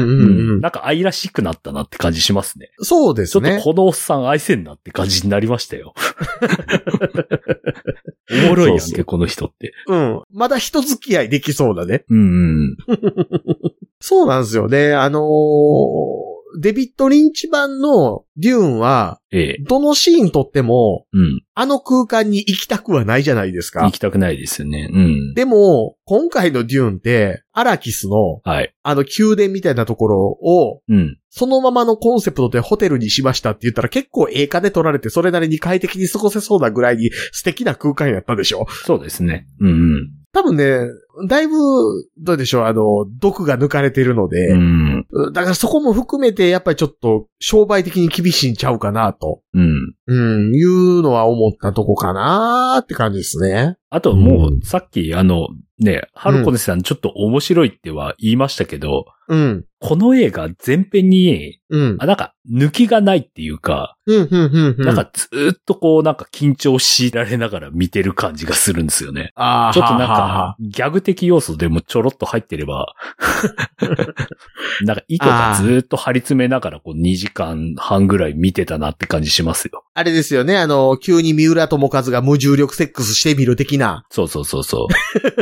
[0.58, 0.62] ん。
[0.62, 2.72] なんか愛らしくなったなって感じしますね。
[2.80, 3.62] そうでちょっとすね。
[3.64, 5.94] このおっさん愛せんなって感じになりましたよ。
[8.46, 9.74] おもろいやんけ、そうそうこの人って。
[9.88, 10.22] うん。
[10.32, 12.06] まだ人付き合いできそうだね。
[12.10, 12.22] うんう
[12.74, 12.78] ん。
[14.00, 14.94] そうなんですよね。
[14.94, 19.64] あのーデビッド・リンチ版のデューンは、ええ。
[19.68, 21.42] どのシーン撮っても、うん。
[21.54, 24.00] あの空間に行きたくはないじゃないですか行き。
[24.00, 24.90] たくないですよね。
[24.92, 25.34] うん。
[25.34, 28.74] でも、今回のデューンって、アラキスの、はい。
[28.84, 31.18] あの宮殿みたいなところを、うん。
[31.30, 39.46] そのままのコンセプトでホテルにしましたって言ったら結構ええ金取られてそれなりに快適に過ごせそうなぐらいに素敵な空間やったでしょそうですね。
[39.60, 40.82] うん多分ね、
[41.26, 41.56] だいぶ、
[42.18, 45.08] どうでしょう、あの、毒が抜かれてるので、うん。
[45.12, 45.34] うん。
[45.34, 49.96] だからそこも含めてやっぱりちょっと商売的に厳しいんちゃうかなと、うん。
[50.08, 53.78] うん、いうのは思ったとこかなって感じですね。
[53.90, 55.48] あともうう、さっきあの、
[55.80, 64.86] ね、ハルコネさんちょっと面白いっては言いましたけど、うん、この映画全編に、うん、あ、なんか、抜きがないっていうか、うん、うん、うん、うん。
[64.86, 69.34] なんかずーっとこう、なんか緊張しられながら見てる感じがするんですよね。
[69.36, 72.94] ちょっとなんか、ギャグ的要素でもちょろっと入ってれば、
[74.84, 79.86] なんか糸がずーっと張り詰めながらこう2時間半ぐらい見てたなって感じしますよ。
[79.94, 84.06] あれですよね、あの、急に三浦智和が無重力セックスしてみる的な。
[84.10, 84.88] そうそうそうそ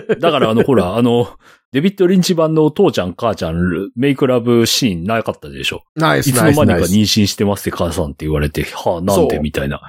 [0.10, 0.20] う。
[0.20, 1.30] だからあの、ほら、あの、
[1.72, 5.84] デビッド・リンチ版の父ちゃん母ちゃんメイクラブシーンなかったでしょ？
[5.96, 9.82] ナイスいつの間にか妊娠してますって母さんって言われて、はあ、なんでみたいな。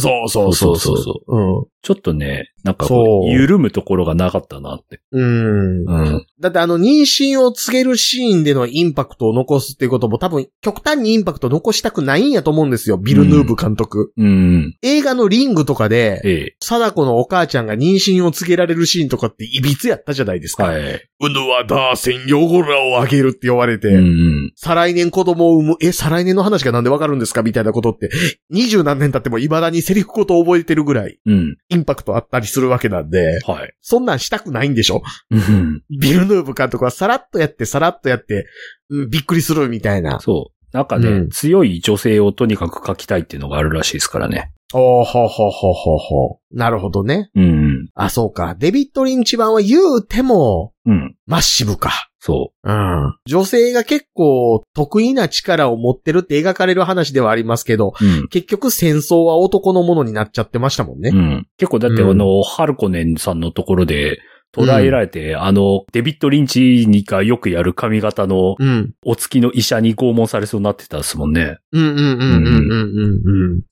[0.00, 1.70] そうそうそうそうそうそう。
[1.82, 2.86] ちょっとね、なんか
[3.30, 5.00] 緩むところがなかったなって。
[5.12, 5.84] うん。
[5.84, 5.86] うん。
[5.86, 6.26] うん。
[6.40, 12.96] だってあの、妊娠を告げるシーンでのインパクトを残すっていうことも多分、極端にインパクト残したくないんやと思うんですよ。
[12.96, 14.12] ビル・ヌーブ監督。
[14.16, 14.76] うん。
[14.82, 16.56] 映画のリングとかで、ええ。
[16.60, 20.64] 貞子のお母ちゃんが妊娠を告げられるシーンとかっていびつやったじゃないですか。
[20.64, 20.82] はい。
[21.20, 24.52] うぬはダーセンヨゴラをあげるって言われて、うんうん。
[24.56, 27.42] 再来年子供を産む、え、再来年の話がなんでわかるんですか？
[27.42, 28.10] みたいなことって、
[28.50, 31.56] 二十何年経っても未だにセリフこと覚えてるぐらい、うん。
[31.68, 33.74] インパクトあったりするわけなんで、はい。
[33.82, 35.02] そんなんしたくないんでしょ？
[35.30, 35.82] うん。
[36.00, 38.46] ビルヌーブ監督はさらっとやって、さらっとやって、
[38.88, 40.20] うんびっくりするみたいな。
[40.20, 40.76] そう。
[40.76, 44.52] なんかね、うん強い女性をとにかく描きたいっていうのがあるらしいですからね。
[44.72, 46.56] おーほうほうほうほうほう。
[46.56, 47.30] なるほどね。
[47.34, 47.88] うん。
[47.94, 48.54] あ、そうか。
[48.58, 51.16] デビッド・リンチ版は言うても、うん。
[51.26, 52.08] マッシブか。
[52.18, 53.16] そうん。
[53.26, 58.04] 女性が結構得意な力を持ってるって描かれる話ではありますけど、う。
[58.04, 58.28] うん。
[58.28, 61.10] 結局戦争は男のものになっちゃってましたもんね。
[61.12, 61.46] うん。
[61.58, 64.18] 結構だってうんあの、ハルコネンさんのところで
[64.54, 68.94] 捉えられて、あの、デビッド・リンチがよくやる髪型のうん。
[69.04, 71.58] お付きの医者に拷問されそうになってたですもんね。
[71.72, 73.62] うんうんうんうんうんうんうん。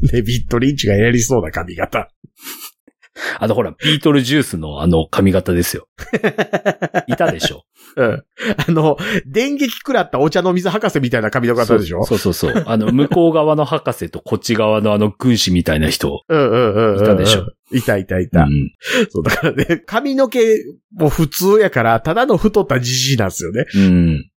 [0.12, 2.08] デビッド・リンチがやりそうな髪型。
[3.40, 5.88] あの、ほら、ビートルジュースのあの髪型ですよ。
[7.08, 7.64] いたでしょ。
[7.96, 8.24] うん。
[8.68, 8.96] あの、
[9.26, 12.64] 電撃食らったお茶の水博士みたいな髪型でしょそうそうそう。
[12.66, 16.22] あの、向こう側の博士とこっち側のあの軍師みたいな人。
[16.28, 17.02] うんうんうんうん。
[17.02, 17.50] いたでしょ。
[17.72, 18.44] いたいたいうた。
[18.44, 18.50] ん。
[19.10, 20.40] そう、だからね、髪の毛
[20.92, 23.64] も普通やから、ただの太ったじじいなんですよね。
[23.74, 24.30] うん。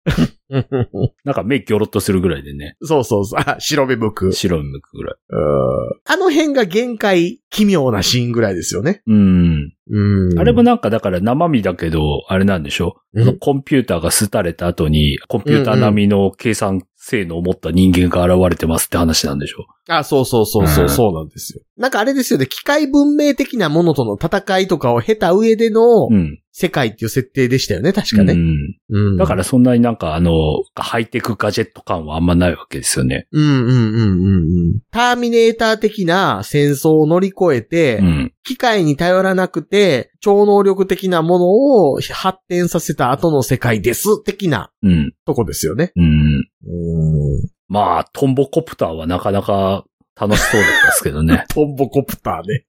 [1.23, 2.75] なんか目ギョロッとするぐらいでね。
[2.81, 3.39] そうそうそう。
[3.45, 4.33] あ、白目向く。
[4.33, 5.15] 白い向くぐらい。
[5.29, 9.01] うんあの辺が限界、奇妙なシーンぐらいですよね。
[9.07, 9.73] うん。
[9.89, 16.81] うんあれもなんかだから生身だけど、あれなんでしょ、うんコンピューターが廃れた後に、コンピューター並みの計算
[17.11, 21.61] 性能を持った人間が現れてますって話なんでしょあ、そうそうそうそうう、んそうなんですよ。
[21.77, 26.37] なんかあれですよね、機械文明的なものとの戦いとかを経た上でのうん。
[26.53, 28.33] 世界っていう設定でしたよね、確かね。
[28.33, 28.75] うん。
[28.89, 30.31] うんだからそんなになんかあの、
[30.75, 33.27] ハイテクガジェット感はあんまないわけですよね。
[33.31, 34.39] うんうんうんうんう
[34.75, 34.79] ん。
[34.91, 38.33] ターミネーター的な戦争を乗り越えて、うん。
[38.43, 41.49] 機械に頼らなくて、超能力的なもの
[41.93, 45.13] を発展させた後の世界です、的なうん。
[45.25, 45.93] とこですよね。
[45.95, 46.49] うん。
[46.67, 47.49] うん。
[47.67, 49.85] まあ、トンボコプターはなかなか
[50.19, 51.45] 楽しそうだったですけどね。
[51.53, 52.65] トンボコプターね。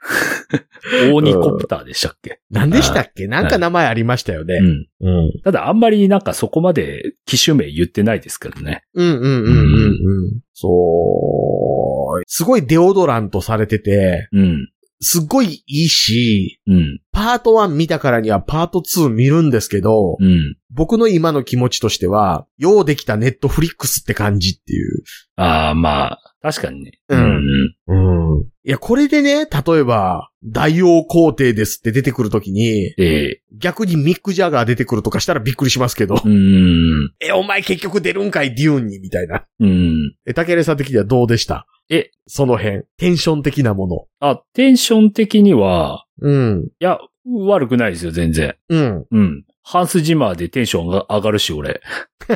[1.12, 2.40] オーニコプターでしたっけ？
[2.50, 3.26] 何でしたっけ？
[3.26, 4.62] なんか名前ありましたよねう。
[4.62, 4.86] ん。
[5.00, 5.32] うん。
[5.42, 8.84] ただあんまりなんかそこまで機種名言ってないですけどね。
[8.94, 10.40] うんうんうんうんうん。
[10.52, 12.22] そう。
[12.26, 14.68] すごいデオドラントされてて、うん。
[15.00, 17.00] すっごいいいし、うん。
[17.10, 20.56] パート1見たからにはパート2見るんですけど、うん。
[20.74, 25.02] 僕の今の気持ちとしては、ようできたネットフリックスって感じっていう。
[25.36, 26.92] ああ、まあ、確かにね。
[27.08, 27.44] うん
[27.88, 28.42] うん。
[28.64, 37.12] いや、これでね、例えば、大王皇帝ですって出てくるときに、ええ逆にミック・ジャガー出てくるとかしたらびっくりしますけど、うん。
[37.20, 39.44] え、お前結局出るんかい、デューンに、みたいな。
[39.60, 40.14] うん。
[40.26, 41.66] え、竹レさん的にはどうでした？
[41.90, 42.82] え、その辺。
[42.96, 46.30] テンション的なもあ、テンション的には、の。
[46.30, 46.64] うん。
[46.80, 48.54] いや、悪くないですよ、全然。
[48.68, 49.06] うん。
[49.10, 49.44] うん。
[49.64, 51.80] ハンスジマーでテンションが上がるし、俺。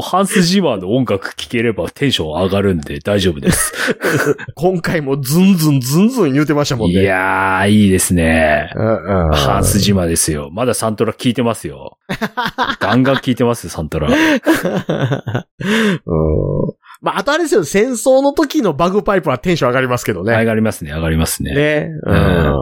[0.00, 3.72] ハンスジマーの音楽聴ければテンション上がるんで大丈夫です。
[4.56, 7.02] 今回もズンズンズンズン言うてましたもんいね。
[7.04, 8.70] やー、いいですね。
[8.74, 9.32] うんうん。
[9.32, 10.50] ハンスジマーですよ。
[10.52, 11.98] まだサントラ聴いてますよ。
[12.80, 14.08] ガンガン聴いてますよ、サントラ。
[14.08, 14.16] うん。
[17.02, 20.32] まあ、あとあれですよ、戦争の時のバグパイプはテンション上がりますけどね。
[20.34, 21.52] 上がりますね、上がりますね。
[21.52, 21.88] ね。
[22.06, 22.52] うん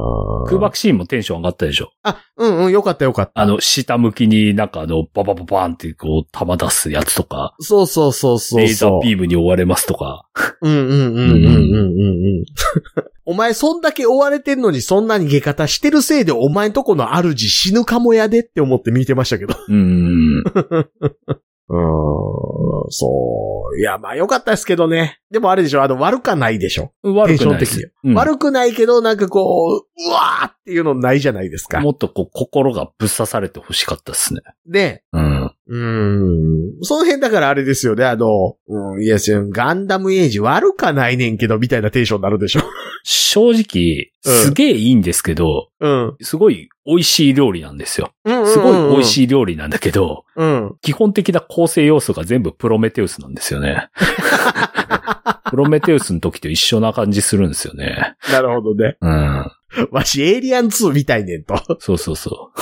[0.47, 1.91] 空爆シーンもテンション上がったでしょ？
[2.03, 3.43] あ、うんうん、よかったよかった。
[3.43, 8.61] あの、下向きになんかあの、ババババーンってこう、弾出すやつとか、そうそうそうそう。
[8.61, 10.25] レーザービームに追われますとか。
[10.63, 12.45] うんうんうんうんうんうんうん。
[13.27, 19.55] お前そんだけ追われてんのにそんな逃げ方してるせいでお前んとこの主死ぬかもやでって思って見てましたけど。
[19.69, 20.43] うーん。
[21.71, 23.79] うーん、そう。
[23.79, 25.21] いや、まあよかったですけどね。
[25.31, 26.93] でもあれでしょ、あの悪かないでしょ。
[27.05, 27.93] 悪くないです。
[28.03, 31.81] うん悪くないけど、なんかこう、うわーっていうのないじゃないですか。
[31.81, 34.41] もっとこう、心がぶっ刺されて欲しかったですね。
[34.67, 35.40] で、うん。
[35.73, 36.83] うん。
[36.83, 39.19] その辺だからあれですよね、あの、うん、いや、
[39.51, 42.63] ガンダムエイジ悪かないねんけど、みたいなテンションになるでしょ。
[43.05, 46.17] 正直、うんすげえいいんですけど、うん。
[46.21, 48.11] すごい美味しい料理なんですよ。
[48.25, 49.05] うんすごい美味い。
[49.05, 50.77] しい料理なんだけど、うん。
[50.83, 53.89] 基本的な構成要素が全部プロメテウスなんですよね。
[55.51, 58.15] プロメテウスの時と一緒な感じするんですよね。
[58.33, 58.97] なるほどね。
[59.01, 59.51] うん。
[59.91, 61.57] わし、エイリアン2みたいねんと。
[61.81, 62.53] そうそうそ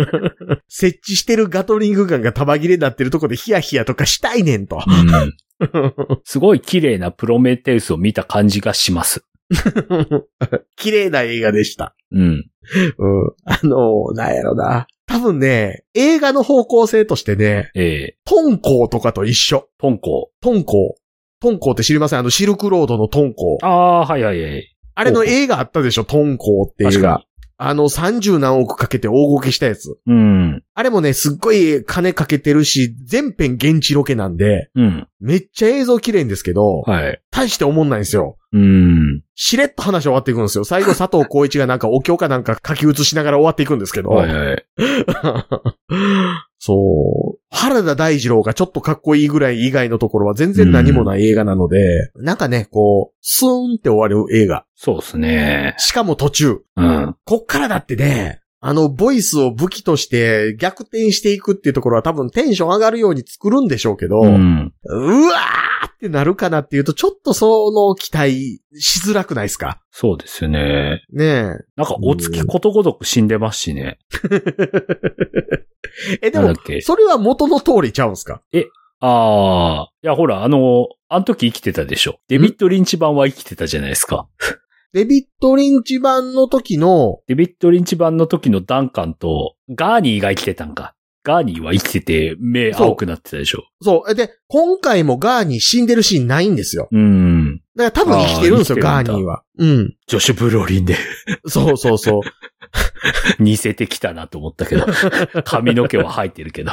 [0.68, 4.76] 設置してるガトリングガンが玉切れになってるとこでヒヤヒヤとかしたいねんと。
[4.76, 4.80] う。
[4.86, 4.94] う
[5.26, 5.32] ん。
[6.24, 9.24] すごい綺麗なプロメテウスを見た感じがします。
[10.76, 11.94] 綺麗な映画でした。
[12.12, 12.22] うん。
[12.22, 12.44] うん。
[13.44, 14.86] あの、なんやろな。
[15.06, 19.68] 多分ね、映画の方向性としてね、ええトンコーとかと一緒。
[19.78, 20.30] トンコ。
[20.40, 21.00] トンコー。
[21.40, 22.18] トンコーって知りません？
[22.20, 23.66] あの、シルクロードのトンコー。
[23.66, 24.76] ああ、はいはいはい。
[24.94, 26.04] あれの映画あったでしょ？
[26.04, 27.24] トンコーっていうか。
[27.62, 29.98] あの、30何億かけて大動きしたやつ。
[30.06, 30.62] うん。
[30.72, 35.06] あれもね、すっごい金かけてるし、全編現地ロケなんで、うん。
[35.20, 37.20] めっちゃ映像綺麗んですけど、はい。
[37.30, 38.38] 大して思んないんですよ。
[38.54, 39.22] うん。
[39.34, 40.64] しれっと話終わっていくんですよ。
[40.64, 44.08] 最後佐藤浩一がなんかお経かなんか書き写しながら終わっていくんですけど。
[44.08, 44.64] はいはい。
[46.62, 47.40] そう。
[47.50, 54.66] 原田大二郎がちょっとかっこいいぐらい以外のところは全然何もない映画なので、なんかね、こう、スーンって終わる映画。
[54.76, 55.74] そうですね。
[55.78, 56.58] しかも途中。
[56.76, 57.16] うん。
[57.24, 64.72] こっからだってね、あの、ボイスを武器として逆転していくっていうところは多分テンション上がるように作るんでしょうけど、ううん。
[65.28, 69.82] わーってなるかなっていうと、ちょっとその期待しづらくないですか？
[69.90, 71.04] そうですよね。
[71.12, 71.42] ね
[71.76, 73.98] なんか、お月ことごとく死んでますしね。
[74.30, 76.18] え。
[76.28, 78.40] え、でもそれは元の通りちゃうんすか？
[79.02, 79.90] ああ。
[80.02, 82.18] いや、ほら、あの、あの時生きてたでしょ。
[82.28, 84.26] デビッド・リンチ版は生きてたじゃないですか。
[84.92, 90.94] デビッド・リンチ版の時の、デビッド・リンチ版の時のダンカンと、ガーニーが生きてたんか。
[91.22, 93.64] ガーニーは生きてて、目青くなってたでしょ。
[93.82, 94.10] そう。
[94.10, 96.88] えで、今回もガーニー死んでるシーンないんですよ。
[96.90, 97.60] うん。
[97.80, 99.42] だから多分生きてるんですよ、あーガーニーは。
[99.58, 99.94] うん。
[100.06, 100.96] ジョシュ・ブロリンで
[101.46, 102.20] そうそうそう。
[103.38, 104.86] 似せてきたなと思ったけど。
[105.44, 106.72] 髪の毛は生えてるけど。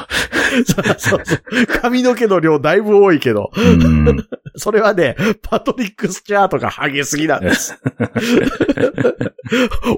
[0.66, 1.42] そうそうそう。
[1.82, 3.52] 髪の毛の量だいぶ多いけど。
[3.56, 4.28] うん。
[4.56, 7.80] それはね、パトリック・スチャートがハゲすぎなんです。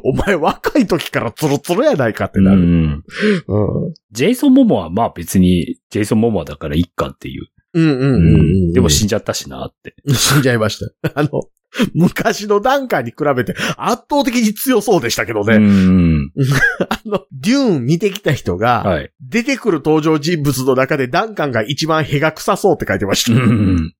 [0.03, 2.57] お前若い時からツルツルやないかってうなる。
[2.59, 3.03] ん。
[3.47, 3.93] うん。
[4.11, 7.47] ジェイソン・モモはまあ別に、ジェイソン・モモだからいっかっていう。
[7.73, 8.37] うんうんうんう
[8.69, 8.73] ん。
[8.73, 9.95] でも死んじゃったしなって。
[10.13, 11.11] 死んじゃいました。
[11.19, 11.29] あの、
[11.93, 15.57] 昔のダンカーに比べて圧倒的に強そうでしたけどうね。
[15.57, 16.31] ん。
[16.89, 19.11] あの、デューン見てきた人が、はい。
[19.21, 23.45] 出てくる登場人物の中でダンカンが一番へが臭そうって書いてましうた。
[23.45, 23.93] ん。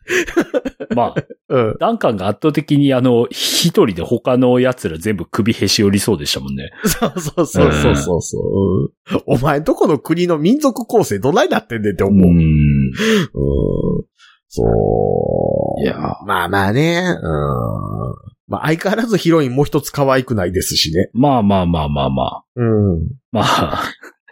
[0.96, 1.16] まあ、
[1.50, 1.78] うん。
[1.80, 6.72] ダンカンが圧倒的にあの、一人で他の奴ら全部首へし折りそうでしたもんね。
[6.86, 8.42] そうそうそうそうそうそう、
[8.84, 8.90] うん
[9.26, 12.30] お前どこの国の民族構成どないなってんねんって思う。
[12.30, 12.38] うん。
[12.38, 12.92] ん。
[14.48, 15.82] そう。
[15.82, 17.02] いやまあまあね。
[17.20, 18.30] うん。
[18.48, 21.10] まあ相変わらずヒロインもう一つ可愛くないですしね。
[21.14, 22.44] まあまあまあまあまあ。
[22.56, 23.08] うん。
[23.32, 23.84] まあ。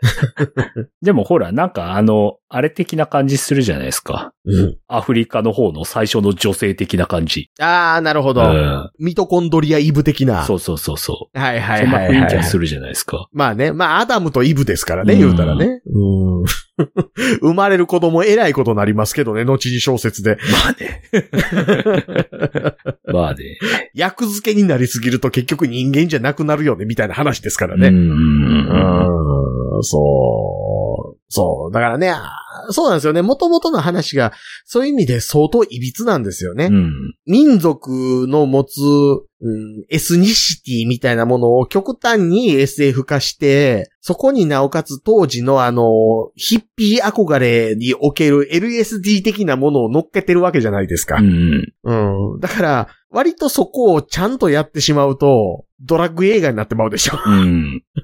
[1.01, 4.33] でもほら、なんかあの、あれ的な感じするじゃないですか。
[4.45, 4.77] うん。
[4.87, 7.49] アフリカの方の最初の女性的な感じ。
[7.59, 10.43] ああ、なるほど、うんミトコンドリアイブ的な。
[10.45, 11.39] そうそうそうそう。
[11.39, 12.17] はいはいそんなはい、はい。
[12.21, 13.27] 雰囲気はするじゃないですか。
[13.31, 15.81] まあね、まあアダムとイブですからね、うん言うたらね。
[15.85, 16.45] うん。
[17.41, 20.38] 生まれる子供偉いことになりますけどね、後に小説で。
[20.51, 21.03] まあね。
[23.11, 23.57] まあね。
[23.93, 27.88] 役付けになりすぎると結局人間じゃなくなるよね、みたいな話ですからね。
[27.88, 27.95] うん。
[29.78, 31.26] うん、そう。
[31.30, 31.73] そう。
[31.73, 32.32] だからね、あ
[32.71, 33.21] そうなんですよね。
[33.21, 34.34] 元々の話が、
[34.65, 36.65] そういう意味で相当歪なんですよね。
[36.65, 37.15] うん。
[37.25, 45.84] 民族の持つ、うん、エスニシティみたいなものを極端に SF 化して、そこになおかつ当時のあの、
[46.36, 51.21] ヒッピー憧れにおける LSD 的なものを乗っけてるわけじゃないですかう。
[51.21, 51.73] ん。
[51.84, 52.39] うん。
[52.39, 57.19] だから、割とそこをちゃんとやってしまうと、ドラッグ映画になってまうでしょ。
[57.25, 57.84] うん。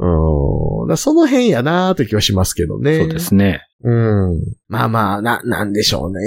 [0.00, 0.96] うん。
[0.96, 2.98] その辺やなーという気はしますけどね。
[2.98, 3.60] そうですね。
[3.84, 4.40] うん。
[4.68, 6.20] まあまあ、な、なんでしょうね。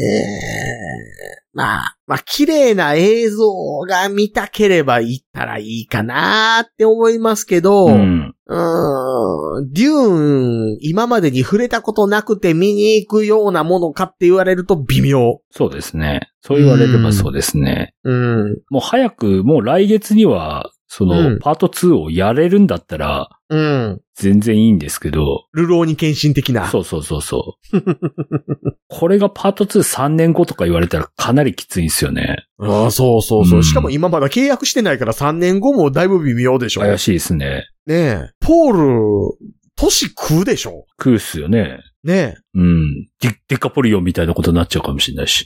[1.53, 8.33] まあ、まあ、綺麗な映像が見たければ行ったらいいかなーって思いますけど、うん。
[8.45, 15.39] うん、デューン、今までに触れたことなくて見に行くようなものかって言われると微妙。
[15.49, 16.29] そうですね。
[16.41, 17.93] そう言われればそうですね。
[18.03, 18.57] うん。
[18.69, 24.01] もう早く、もう来月には、その、うんパート2をやれるんだったら、うん。
[24.13, 26.67] 全然いいんですけど、ルローニ献身的な。
[26.67, 27.81] そうそうそうそう。
[28.89, 32.45] これがパート23年後とか言われたらかなりきついんですよね。
[32.59, 33.57] ああ、そうそうそう。
[33.57, 36.81] うんしかも今まだ契約してないから3年後もだいぶ微妙でしょ。
[36.81, 37.65] 怪しいですね。
[37.87, 38.29] ねえ。
[38.39, 41.81] ポール年食うでしょ食うっすよね。
[42.05, 43.07] ねうん。
[43.21, 45.45] ディデカポリオンみたいなことになっちゃうかもしれないし。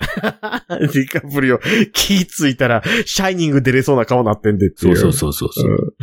[0.71, 0.87] え。
[0.87, 1.59] ディカプリオ、
[1.93, 4.97] 気ついたら、シャイニング出れそうな顔なってんでってそいうう。
[4.97, 5.93] そうそうそうそう、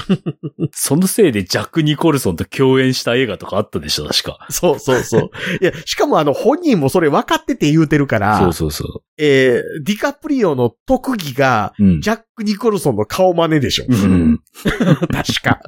[0.72, 4.46] そのせいでジャック・ニコルソンと共演した映画とかあったでしょ、確か。
[4.50, 5.30] そうそうそう。
[5.60, 11.84] いや、しかもあの、本人もそれ分かってて言うてるから、そうそうそえー、ディカプリオの特技が、う。
[11.84, 12.00] うん。
[12.00, 13.86] ジャック・ニコルソンの顔真似でしょ。
[13.88, 14.40] うん。
[14.64, 15.60] 確か。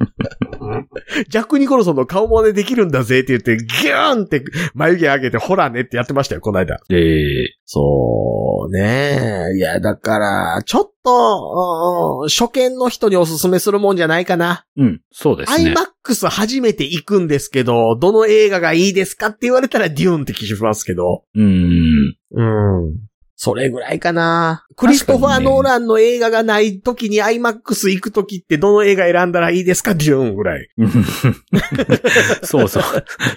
[1.29, 6.79] ジャック・ニコルソンの顔真似できるんだぜって言って、ギューンって眉毛上げて、ほらねってやってましたよ、この間。
[6.89, 9.53] ええそうね。
[9.55, 14.65] いや、だから、ちょっと、うん初見の人におすすめするもんじゃないかな。
[14.77, 15.01] うん。
[15.11, 15.73] そうですね。
[15.73, 21.23] IMAX 初めて行くんですけど、どの映画がいいですかって言われたらデューンって聞きますけど。
[21.35, 22.15] うん。
[22.31, 22.93] うん。
[23.39, 24.65] それぐらいかな。
[24.75, 30.67] クリストファー・ノーランの映画がない時に IMAX 行く時ってどの映画選んだらいいですかデューンぐらい。
[32.41, 32.83] そうそう。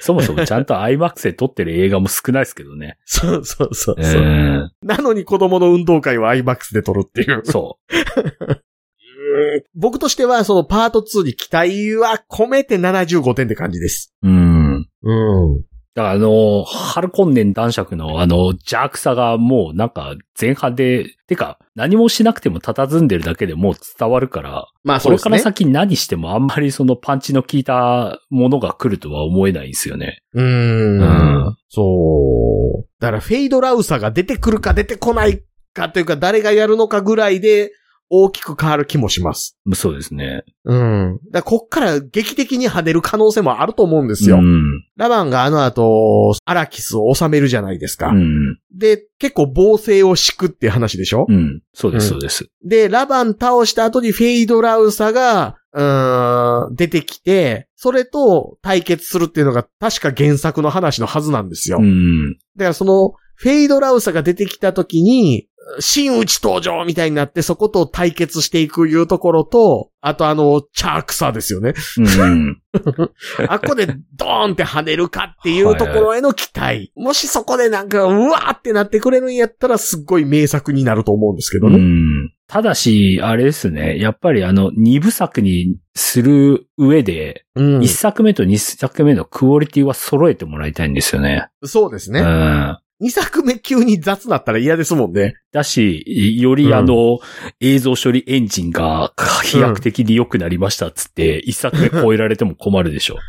[0.00, 2.96] そもそもちゃんと IMAX で撮ってる映画も少ないですけどね。
[3.04, 7.42] そうそうそうえそう、ーなのに子供の運動会は IMAX で撮るっていう。
[7.44, 7.78] そ
[9.74, 14.14] 僕としてはそのパート2に期待は込めて75点って感じです。
[14.22, 14.28] う。
[14.28, 14.88] うん。
[15.02, 15.69] うん。
[15.94, 30.22] だからあの、ハルコンネン男爵のあの、邪悪さがもうなんか前半で、てか何もしなくても佇んでるだけでもう伝わるから、まあこれから先何してもあんまりそのパンチの効いたものが来るとは思えないんですよね。
[30.32, 32.86] うーんうんそう。
[33.00, 37.72] だからフェイドラウサが出てくるか出てこないかというか誰がやるのかぐらいで
[38.12, 39.56] 大きく変わる気もします。
[39.74, 40.44] そうですね。
[40.64, 41.20] うん。
[41.30, 44.38] だこっから劇的に跳ねる可能性もあると思うんですよ。
[44.38, 44.84] うん。
[44.96, 48.08] ラバンがあの後、アラキスを収めるじゃないですか。
[48.08, 48.58] うん。
[48.76, 51.62] で、結構防勢を敷くっていう話でしょ、うん。
[51.72, 52.50] そうです、うんそうです。
[52.64, 61.78] で、ラバン倒した後にフェイドラウサが、うーん、出てきて、それと対決するっていうのが確か原作の話のはずなんですよ。
[61.80, 62.32] うん。
[62.56, 71.72] だからその、フェイドラウサが出てきた時に、真打ち登場みたいになってそこと対決していくいうところと、あとあの、チャークサですよね。
[71.96, 72.60] うん。
[73.48, 76.92] あっこでドーンって跳ねるかっていうところへの期待。
[76.96, 81.78] もしそこでなんか、うわーってなってくれるんやったらすっごい名作になると思うんですけどうね。
[81.78, 82.32] ん。
[82.46, 83.98] ただし、あれですね。
[83.98, 91.48] やっぱりあの、二部作にする上で、うん一作目と二作目のクオリティは揃えてもらいたいんですよね。
[91.62, 92.20] うそうですね。
[92.20, 92.78] ん。
[93.00, 95.34] 二作目急に雑なったら嫌ですもんね。
[95.52, 96.04] だし、
[96.38, 97.18] よりあの、
[97.58, 103.16] 映像処理エンジンが飛躍的に良くなりましたっつって、 一作目超えられても困るでしょ。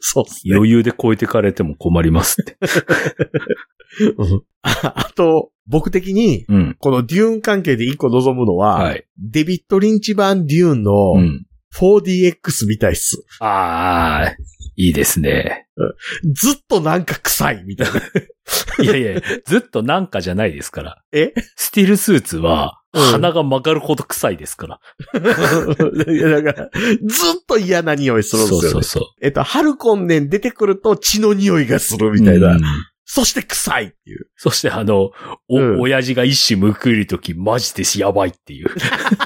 [0.00, 0.54] そうですね。
[0.54, 2.56] 余裕で超えてかれても困りますって。
[4.16, 6.76] うんああと、僕的に、うん。
[6.78, 9.06] このデューン関係で一個望むのは、はい。
[9.18, 11.46] デビッド・リンチ版デューンのうん。
[11.74, 13.24] 4DX みたいっす。
[13.40, 14.36] ああ、
[14.76, 15.66] いいですね。
[16.32, 18.00] ずっとなんか臭いみたいな。
[18.84, 21.02] いやいや、ずっとなんかじゃないですから。
[21.12, 21.32] え？
[21.56, 24.80] スティールスーツは、うん鼻が曲がるほど臭いですから。
[26.12, 26.70] いや、だから、
[27.04, 28.62] ずっと嫌な匂いするんですよ、ね。
[28.62, 29.02] そうそうそう。
[29.22, 32.54] えっと、ハルコンネン出てくると血の匂いがするみたいな。
[32.54, 32.60] うん
[33.12, 34.28] そして臭いっていう。
[34.36, 35.10] そしてあの、
[35.48, 38.68] お、うん親父が一矢報いるとき、マジでやばいっていう。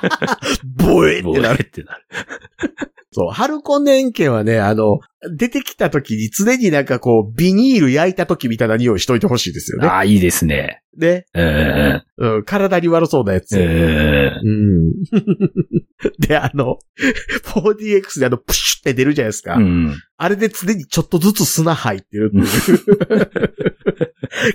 [0.65, 1.59] ボエってなる。
[1.59, 2.07] るってなる。
[3.13, 5.01] そう、ハルコンネン家はね、あの、
[5.37, 9.87] 出てきた時に常になんかこう、ビニール焼いた時みたいな匂いしといてほしいですよね。
[9.87, 10.83] ああ、いいですね。
[10.99, 12.03] で、うん。
[12.17, 13.57] うん、体に悪そうなやつ。
[13.57, 13.63] うん。
[13.63, 14.93] うん。
[16.27, 16.79] で、あの、
[17.45, 19.55] 4DX であの、プシュって出るじゃないですか。
[19.57, 19.97] うん。
[20.17, 23.74] あれで常にちょっとずつ砂入ってるっていう。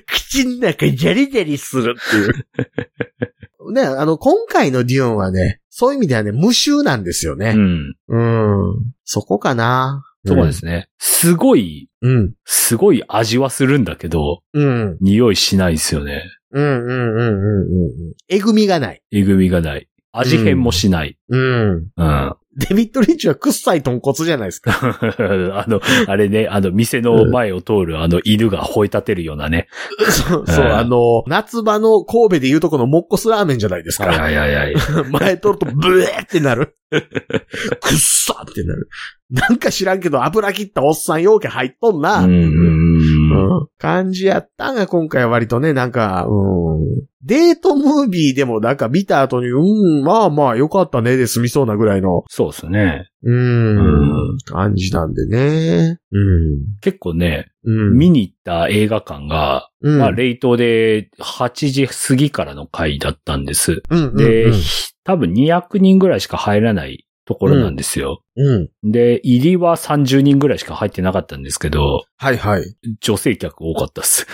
[0.07, 3.73] 口の中ジャリジャリするっていう。
[3.73, 7.53] ね、あの、今回のデューンはね、そういう意味ではね、無臭なんですよね。
[7.55, 7.95] うん。
[8.07, 8.93] うん。
[9.03, 10.03] そこかな。
[10.25, 10.89] そうですね。
[10.97, 12.34] すごい、うん。
[12.45, 14.97] すごい味はするんだけど、うん。
[14.99, 16.23] 匂いしないですよね。
[16.51, 18.13] うんうんうんうんうんうん。
[18.27, 19.01] えぐみがない。
[19.11, 19.88] えぐみがない。
[20.11, 21.17] 味変もしない。
[21.30, 21.88] うん。
[21.95, 22.36] うん。
[22.58, 24.72] デビッド・リンチは臭い豚骨じゃないですか。
[24.82, 29.68] あの、あれね、あの、店の前を通るあの犬が吠え立てるようなね。
[30.10, 34.08] そう、そう、うんあの、夏場の神戸でいうとこのモッコスラーメンじゃないですか。
[34.08, 34.76] はいはいはい。
[35.12, 36.76] 前通るとブエーってなる。
[36.91, 38.89] くっさってなる。
[39.29, 42.23] なんか知らんけど油切ったおっさん容器入っとんな。
[42.23, 47.07] うんうん感じやったんが今回は割とね、なんか、うん。
[47.23, 53.09] デートムービーでもなんか見た後に、うん、まあまあよかったねで済みそうなぐらいの、そうですね。
[53.23, 55.99] うん、うん感じなんでね。
[56.12, 56.80] うん。
[56.82, 57.97] 結構ね、うん。
[57.97, 63.84] 見に行った映画館が、うん、まあ、レイトで8時過ぎからの回だったんです。
[63.89, 68.22] うん、うんで、うんひ多分200人ぐらいしか入らないところなんですよ。
[68.36, 68.70] うん。
[68.84, 72.76] で、入りは30人ぐらいしか入ってなかったんですけど、はいはい。
[73.01, 74.28] 女性客多かったっす。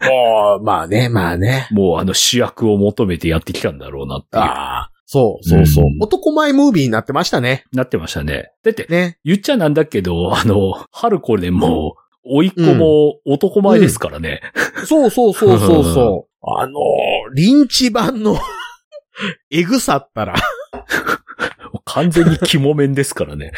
[0.62, 1.68] まあね、まあね。
[1.70, 4.42] もうあの主役を求めてやってきたんだろうなっていう。
[4.42, 4.91] ああ。
[5.12, 5.84] そうそうそう。
[5.84, 7.66] うん男前ムービーになってましたね。
[7.72, 8.52] なってましたね。
[8.62, 9.18] だって、ね。
[9.24, 14.40] 言っちゃなんだけど、あの、春子でも、甥っ子も男前ですからね。
[14.86, 16.46] そうそうそうそうそう。
[16.58, 18.38] あのー、リンチ版の
[19.50, 20.34] エグさったら。
[21.84, 23.52] 完全に肝面ですからね。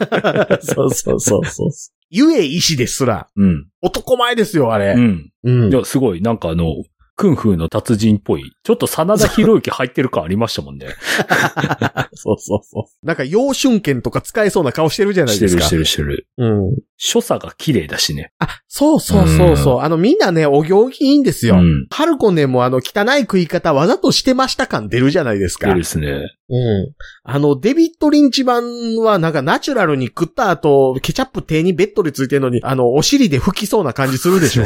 [0.62, 1.70] そうそうそうそう。
[2.08, 3.66] ゆえ石ですら、うん。
[3.82, 4.94] 男前ですよ、あれ。
[4.96, 5.30] うん。
[5.42, 6.76] うんいや、すごい、なんかあの、
[7.16, 8.56] クンフーの達人っぽい。
[8.62, 10.88] ちょっと真田広之入ってる感ありましたもんね。
[12.14, 13.06] そうそうそう。
[13.06, 15.62] なんか、幼春剣とか使えそうな顔してるじゃないですか。
[15.62, 16.28] してるしてるしてる。
[16.38, 16.76] うん。
[16.96, 18.32] 所作が綺麗だしね。
[18.38, 19.80] あ、そうそうそうそう。
[19.80, 21.56] あの、みんなね、お行儀いいんですよ。
[21.56, 21.86] うん。
[21.90, 25.68] ハルコンでもあの、汚い食い方わざとしてました感出るじゃないですか。
[25.68, 26.34] 綺麗ですね。
[26.48, 26.92] うん。
[27.24, 34.64] あの、デビッド・リンチ版はなんかナチュラルに食った後、ケチャップ手にベッドでついてるのに、あの、お尻で拭きそうな感じするでしょ。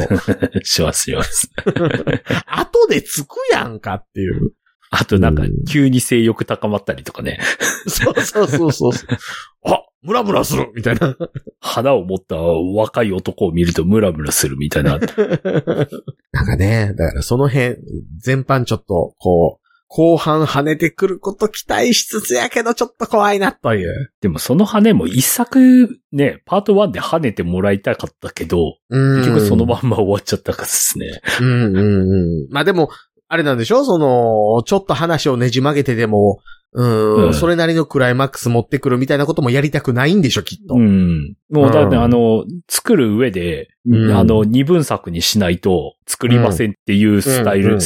[0.63, 1.49] しますします。
[2.47, 4.53] 後でつくやんかっていう。
[4.91, 7.39] あとなんかうん、急に性欲高まったりとかね。
[7.87, 8.91] そうそうそうそう。
[9.65, 11.15] あ、ムラムラするみたいな。
[11.59, 14.97] 花を持った若い男を見るとムラムラするみたいな。
[14.97, 17.77] なんかね、だからその辺、
[18.17, 24.13] 全般ちょっと、こう、後半跳ねてくること期待しつつやけど、ちょっと怖いなという。
[24.21, 31.21] でもその羽も一作ね、パート1で跳ねてもらいたかったけど、うん結局そのまんま終わっちゃったからですね。
[31.41, 32.47] うんうんうん。
[32.51, 32.89] まあでも、
[33.27, 33.83] あれなんでしょ？
[33.83, 36.39] その、ちょっと話をねじ曲げてでも、
[36.71, 40.75] うん、うんそれなりのクライマックス持ってくるみたいなこともやりたくないんでしょ、きっと。
[40.75, 41.35] うん。
[41.49, 47.79] もうだってうんあの、作る上で、うんあの、二分作にしないと作りませんっていうスタイル、っ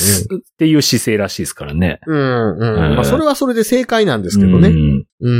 [0.57, 1.99] ていう姿勢らしいですからね。
[2.07, 2.91] うん、うん。
[2.91, 4.69] うんまあそれはそれで正解なんですけどね。
[4.69, 5.31] うんう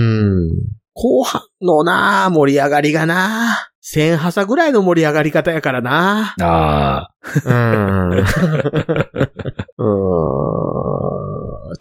[0.48, 0.50] ん。
[0.94, 7.14] 後半のな盛り上がりがな千ハサぐらいの盛り上がり方やからなああ、
[7.46, 7.54] う
[8.16, 8.24] ん。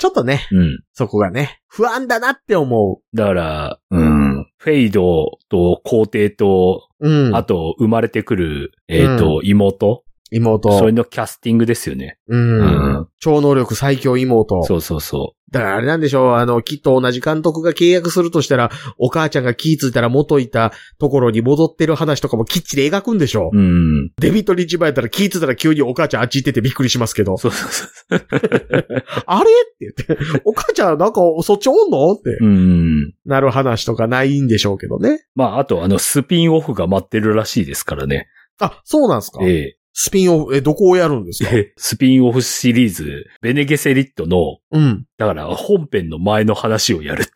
[0.02, 0.04] うん。
[0.04, 0.80] ちょっとね、うん。
[0.92, 4.46] そこがね、不安だなって思だから、うん。
[4.56, 7.08] フェイドと皇帝と、う。
[7.08, 7.36] うん。
[7.36, 10.04] あと、生まれてくる、えっ、と、妹。
[10.32, 10.78] 妹。
[10.78, 12.18] それのキャスティングですよね。
[12.28, 12.60] うん。
[12.60, 14.62] うん超能力最強妹。
[14.64, 23.56] そうそうそだからあれなんでしょう、あの、きっと同じ監督が契約するとしたら、お母ちゃんが気ぃついたら元いたところに戻ってる話とかもきっちり描くんでしょう。
[23.56, 23.60] う。
[23.60, 24.10] うん。
[24.18, 27.84] デビット・リッチバやったら気ぃついたら急にお母ちゃんあっち行っててびっくりしますけど、そうそうそ
[28.16, 28.26] う。
[29.26, 29.50] あれ？
[29.50, 32.12] って言って、お母ちゃんなんかそっちおんの？
[32.12, 33.12] ってうん。
[33.26, 35.20] なる話とかないんでしょうけどね。
[35.34, 38.26] まあ、あと、あの、スピンオフが待ってるらしいですからね。
[38.58, 39.40] あ、そうなんですか？
[39.44, 41.50] えスピンオフ、え、どこをやるんですか？
[41.52, 41.72] え。
[41.76, 45.04] スピンオフシリーズ、ベネゲセリットの、うん。
[45.18, 47.32] だから本編の前の話をやるって。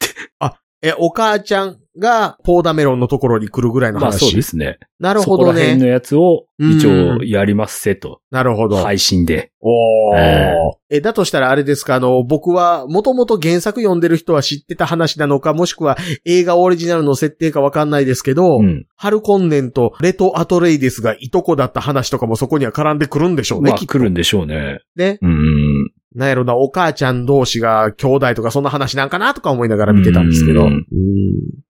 [0.83, 4.03] え、お母ちゃんがポーダメロンのところに来るぐらいの話。
[4.03, 4.79] まあそうですね。
[4.99, 5.91] なるほどそこら辺のね。
[5.91, 8.21] やつを一うん応やりますせと。
[8.31, 8.77] なるほど。
[8.77, 9.53] 配信で。
[9.61, 10.55] おーえ
[10.89, 18.87] え、だとしたらあれですか、あの、僕は、もともと原作読んでる人は知ってた話なのか、もしくは映画オリジナルの設定かわかんないですけど、うん。
[18.97, 24.81] ハルコンネンとレト・アトレイデスがいとこだった話とかもそこには絡んでくるんでしょうね、まあ来るんでしょうね。
[24.95, 25.19] ね。
[25.21, 25.91] うん。
[26.15, 30.63] なんやろな、お母ちゃん同士が兄弟とかそんな話なんかなとか思いながら見てたんですけど。
[30.63, 30.83] ううんん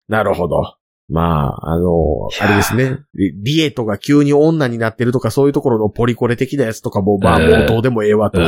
[0.07, 0.77] なるほど。
[1.07, 1.91] まあ、あの、
[2.41, 2.99] あれですね。
[3.13, 8.39] リリエトが急に女になってるとかそういうところのポリコレ的なやつとかも、まあえーもうどうでもええわと。
[8.39, 8.43] う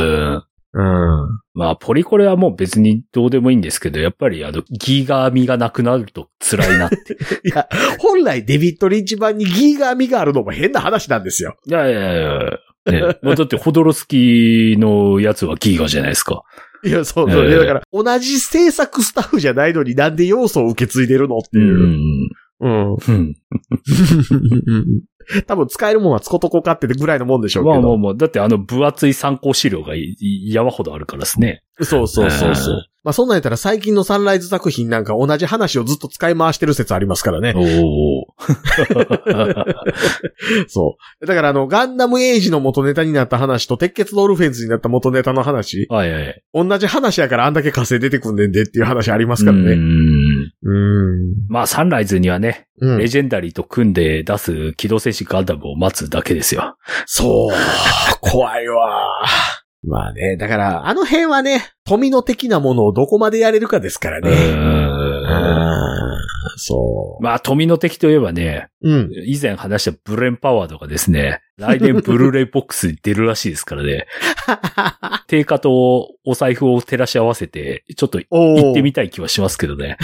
[0.74, 0.84] うん。
[0.84, 1.40] ん。
[1.54, 6.96] まあ、ポリコレはもう別にどうでもいいんですけど、やっぱりあの、ギガ味がなくなると辛いなって。
[7.46, 7.68] いや、
[8.00, 11.56] 本来デビッド・リンチ版にギーガー味があるのも変な話なんですよ。
[11.64, 12.38] いやいやいや
[12.86, 13.18] ね。
[13.22, 16.42] まあ、だって、ホドロスキーのやつはギガじゃないですか。
[16.84, 17.44] いや、そうそう。
[17.44, 21.76] ええいやだから、同じ制作スタッフじゃないのになんで要素を受け継いでるのってういう。
[21.86, 22.30] ん。
[22.60, 22.92] うん。
[22.94, 23.34] うん。
[25.46, 27.72] 多分使えるもんはつことこかってぐらいのもんでしょうけど。
[27.74, 31.62] まあまあまあ、だってあの分厚い参考資料がいい山ほどあるからですね。
[31.80, 32.86] そうそうそうそううん。
[33.04, 37.54] まあそんなんやったら最近のサンライズ作品なんか同じ話をずっと使い回してる説ありますからね。
[37.56, 37.60] お
[38.20, 38.26] お。
[40.68, 41.26] そう。
[41.26, 46.42] だからあの、ガンダムエイジの元ネタになった話と、鉄血ドルフェンズになった元ネタの話、はいはい。
[46.52, 49.74] 同じ話やからあんだけ火星出てくんねんでっていう話ありますからうね。
[49.74, 49.78] ん。
[49.78, 51.34] うん。
[51.48, 53.08] まあ、サンライズにはね、うんレ。
[53.08, 56.76] ジェンダリーと組んで出す機動戦士ガンダムを待つだけですよ。
[57.06, 57.50] そう。
[58.20, 59.08] 怖いわ。
[59.82, 64.30] まあね、だから、あの辺はね、富の的なものをどこまでやれるかですからうね。
[64.30, 66.07] ん。
[66.58, 69.10] そまあ、富の敵といえばね、うん。
[69.24, 74.06] 以前話したブレンパワーとかですね、来年ブルーレイボックスに出るらしいですからね、
[75.26, 79.96] 定価とお財布を照らし合わせて、ちょっと行ってみたい気はしますけどね。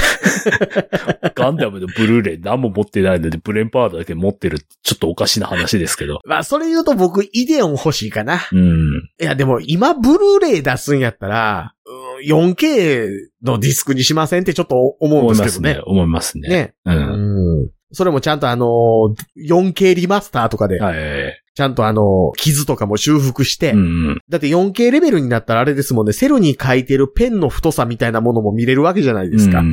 [1.36, 6.20] ガンダムのブルーレイ何も持ってないので、ブレンパワーだけ持ってるちょっとおかしな話ですけど。
[6.24, 8.40] まあ、それ言うと僕、イデオン欲しいかな。
[8.50, 9.10] うん。
[9.20, 13.08] いや、でも今、ブルーレイ出すんやったら、うん 4K
[13.42, 15.74] のディスクにしませんってちょっと思うんですけどね。。
[15.74, 16.48] ますね思いますね。
[16.48, 16.74] ね。
[16.84, 16.90] う。
[16.90, 17.68] うんん。
[17.92, 21.40] それもちゃんとあのー、4K リマスターとかで、はい。
[21.54, 24.20] ちゃんとあのー、傷とかも修復して、うん。
[24.28, 29.60] だって 4K レベルになったらあれですもんね、セルに書いてるペンの太さみたいなものも見れるわけじゃないですか。
[29.60, 29.64] う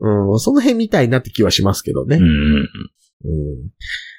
[0.00, 0.34] うん。
[0.34, 0.38] ん。
[0.38, 2.16] その辺みたいなって気はしますけどね。
[2.16, 2.24] うん。
[2.24, 2.68] うん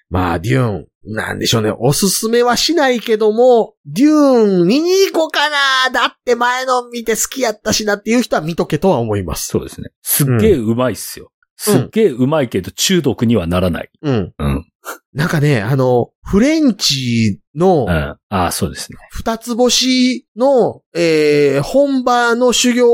[0.10, 1.72] まあ、デューン、なんでしょうね。
[1.78, 9.48] おすすめはしないけども、デューン見に行こうかなだって前の見て好きやったしなっていう人は見とけとは思います。
[9.48, 9.92] そうですね。
[10.02, 11.32] すっげえうまいっすよ。
[11.56, 13.90] すっげえうまいけど中毒にはならない。
[14.02, 14.34] うん。
[14.38, 14.66] うん。
[15.14, 17.90] なんかね、あの、フレンチのうん。
[17.90, 18.98] ああ、そうですね。
[19.12, 22.88] 二つ星の、えー、本場の修行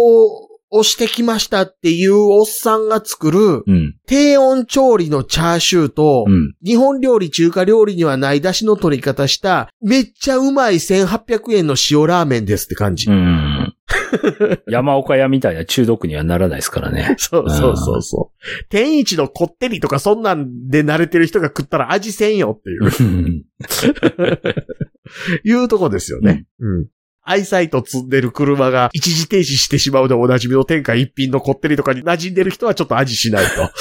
[0.69, 3.95] をしてきましたっていうおっさんが作るうん。
[4.07, 6.55] 低温調理のチャーシューと、うん。
[6.63, 13.09] 日本料理、中華料理にはない出汁の取り方した、めっちゃうまい1800円の塩ラーメンですって感じ。
[13.09, 13.73] うん。
[14.67, 17.15] 山岡屋みたいな中毒にはならないですからね。
[17.19, 18.65] そうそうそうそう。
[18.69, 23.43] 天一のこってりとかそんなんで慣れてる人が食ったら味せんよっていう、うん
[25.43, 26.45] いうとこですよね。
[26.59, 26.87] うん。
[27.27, 33.71] アイサイト積んでる車が一時停止してしまうでおなじみの天下一品のこってりとかに馴染んでる人はちょっと味しないと。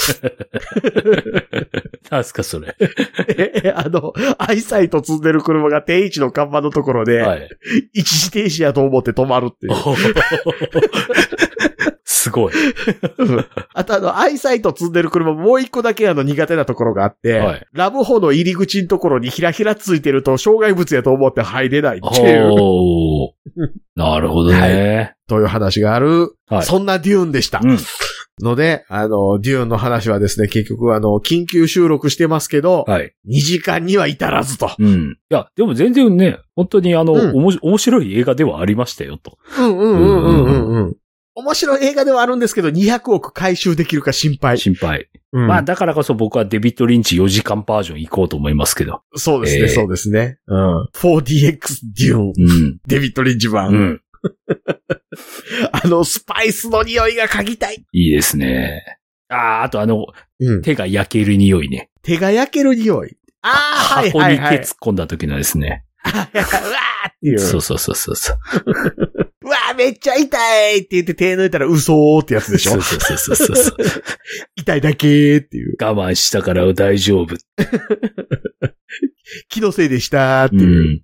[2.10, 2.74] なんすか、それ。
[3.28, 7.48] えあの、アイサイト積んでる車が天一の看板のところで、はい。
[7.92, 9.72] 一時停止やと思って止まるっていう。
[12.34, 12.52] すごい。
[13.18, 22.54] う んあとあの、アイサイト積んでる車もう一個だけあの苦手なところがあって、はいラブホの入り口のところにひらひらついてると障害物やと思って入れないっていう、
[23.96, 25.14] なるほどね。
[25.28, 27.60] という話がある、はいそんなデューンでした。
[27.62, 27.78] うん。
[28.40, 33.12] ので、あの、デューンの話はですね、結局あの、緊急収録してますけど、はい。
[33.28, 34.70] 2時間には至らずと。
[34.78, 35.18] うん。
[35.30, 39.38] いや、でも全然ね、本当にあの、うんおもし面白い映画ではありましたよ、と。
[39.58, 40.96] うんうんうんうんうんうん。
[41.36, 44.58] 面白い映画ではあるんですけど、200億回収できるか心配。
[44.58, 45.08] 心配。
[45.32, 49.02] うんまあ、だからこそ僕はデビッド・リンチ4時間バージョン行こうと思いますけど。
[49.16, 50.38] そうですね、えーそうですね。
[50.46, 50.84] うん。
[50.94, 51.58] 4DX
[51.98, 52.78] デューン、うん。
[52.86, 53.68] デビッド・リンチ版。
[53.70, 54.00] うん。
[55.72, 57.84] あの、スパイスの匂いが嗅ぎたい。
[57.92, 58.84] いいですね。
[59.28, 60.06] ああ、あとあの、
[60.38, 60.62] うん。
[60.62, 61.90] 手が焼ける匂いね。
[62.02, 63.16] 手が焼ける匂い。
[63.42, 64.60] ああ、はい箱に手はいはい。
[64.60, 65.84] 突っ込んだ時のですね。
[66.04, 66.30] うわーっ
[67.20, 67.38] ていう。
[67.40, 68.34] そうそうそうそうそ
[69.44, 69.48] う。
[69.48, 72.72] うわーめっちゃ痛いって言って手抜いたら嘘ーってやつでしょ？
[72.72, 73.76] そうそうそうそうそう。
[74.56, 75.76] 痛いだけーっていう。
[75.80, 77.36] 我慢したから大丈夫。
[79.48, 81.00] 気のせいでしたーってういう。
[81.00, 81.02] ん。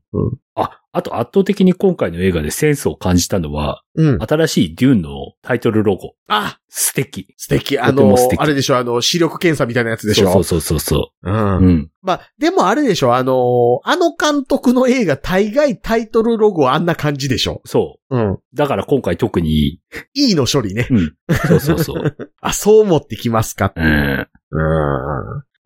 [0.56, 4.18] あ、あと圧倒的に今回の映画でセンスを感じたのは、うん。
[4.22, 5.10] 新しいデューンの
[5.42, 6.14] タイトルロゴ。
[6.28, 7.32] あ、素敵。
[7.36, 7.78] 素敵。
[7.78, 10.32] あのも素敵あれでしょ、あの、視力検査みたいなやつでしょ？
[10.32, 11.60] そうそうそうそううんそう。
[11.62, 11.90] うん。
[12.02, 17.62] まあ、でもあれでしょ、あのあの監督の映画大概タイトルロゴあんな感じでしょ？
[17.64, 18.32] そうん。
[18.32, 18.42] う。
[18.54, 19.80] だから今回特に、
[20.14, 20.88] E の処理ね。
[20.90, 21.12] うん。
[21.48, 22.16] そうそうそう。
[22.42, 24.26] あ、そう思ってきますかうんうん。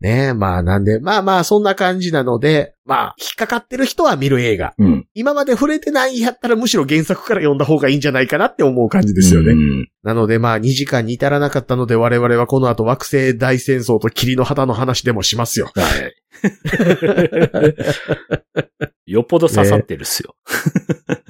[0.05, 4.75] ねえ、まあなんで、まあまあそんな感じなので、まあ、引っかかってる人は見る映画。
[4.77, 5.07] うん。
[5.15, 9.53] 今まで触れてないんやったらむしろ原作から読んだ方がいいんじゃないかなって思う感じですよね。
[9.53, 15.71] うんなのでまあ2時間に至らなかったので我々はこの後惑星大戦争と霧の旗の話でもしますよ。
[15.73, 15.85] はい。
[19.07, 20.35] よっぽど刺さってるっすよ。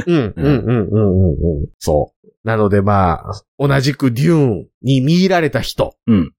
[0.08, 1.68] うん、うん、うん、うん、うん、うん。
[1.80, 2.15] そう。
[2.46, 5.96] なのでまあ、同じくデューンに見入られた人。
[6.06, 6.32] うん。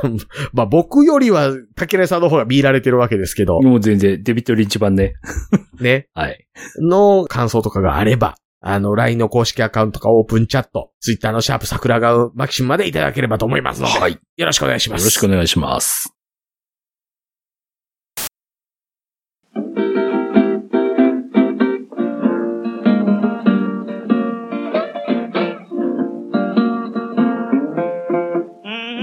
[0.54, 5.12] まあ僕よりは竹内さんの方が見入られてるわけですけど、もう全然、デビット・リンチ版ね。
[5.78, 6.08] ね。
[6.16, 6.46] はい。
[6.80, 14.12] の感想とかがあれば、あの、LINE の公式アカウントかオープンチャット、Twitter のシャープ桜川マキシムまでいただければと思いますので、はい。
[14.12, 15.04] よよろしくお願いします。
[15.04, 16.19] ろしくお願いします。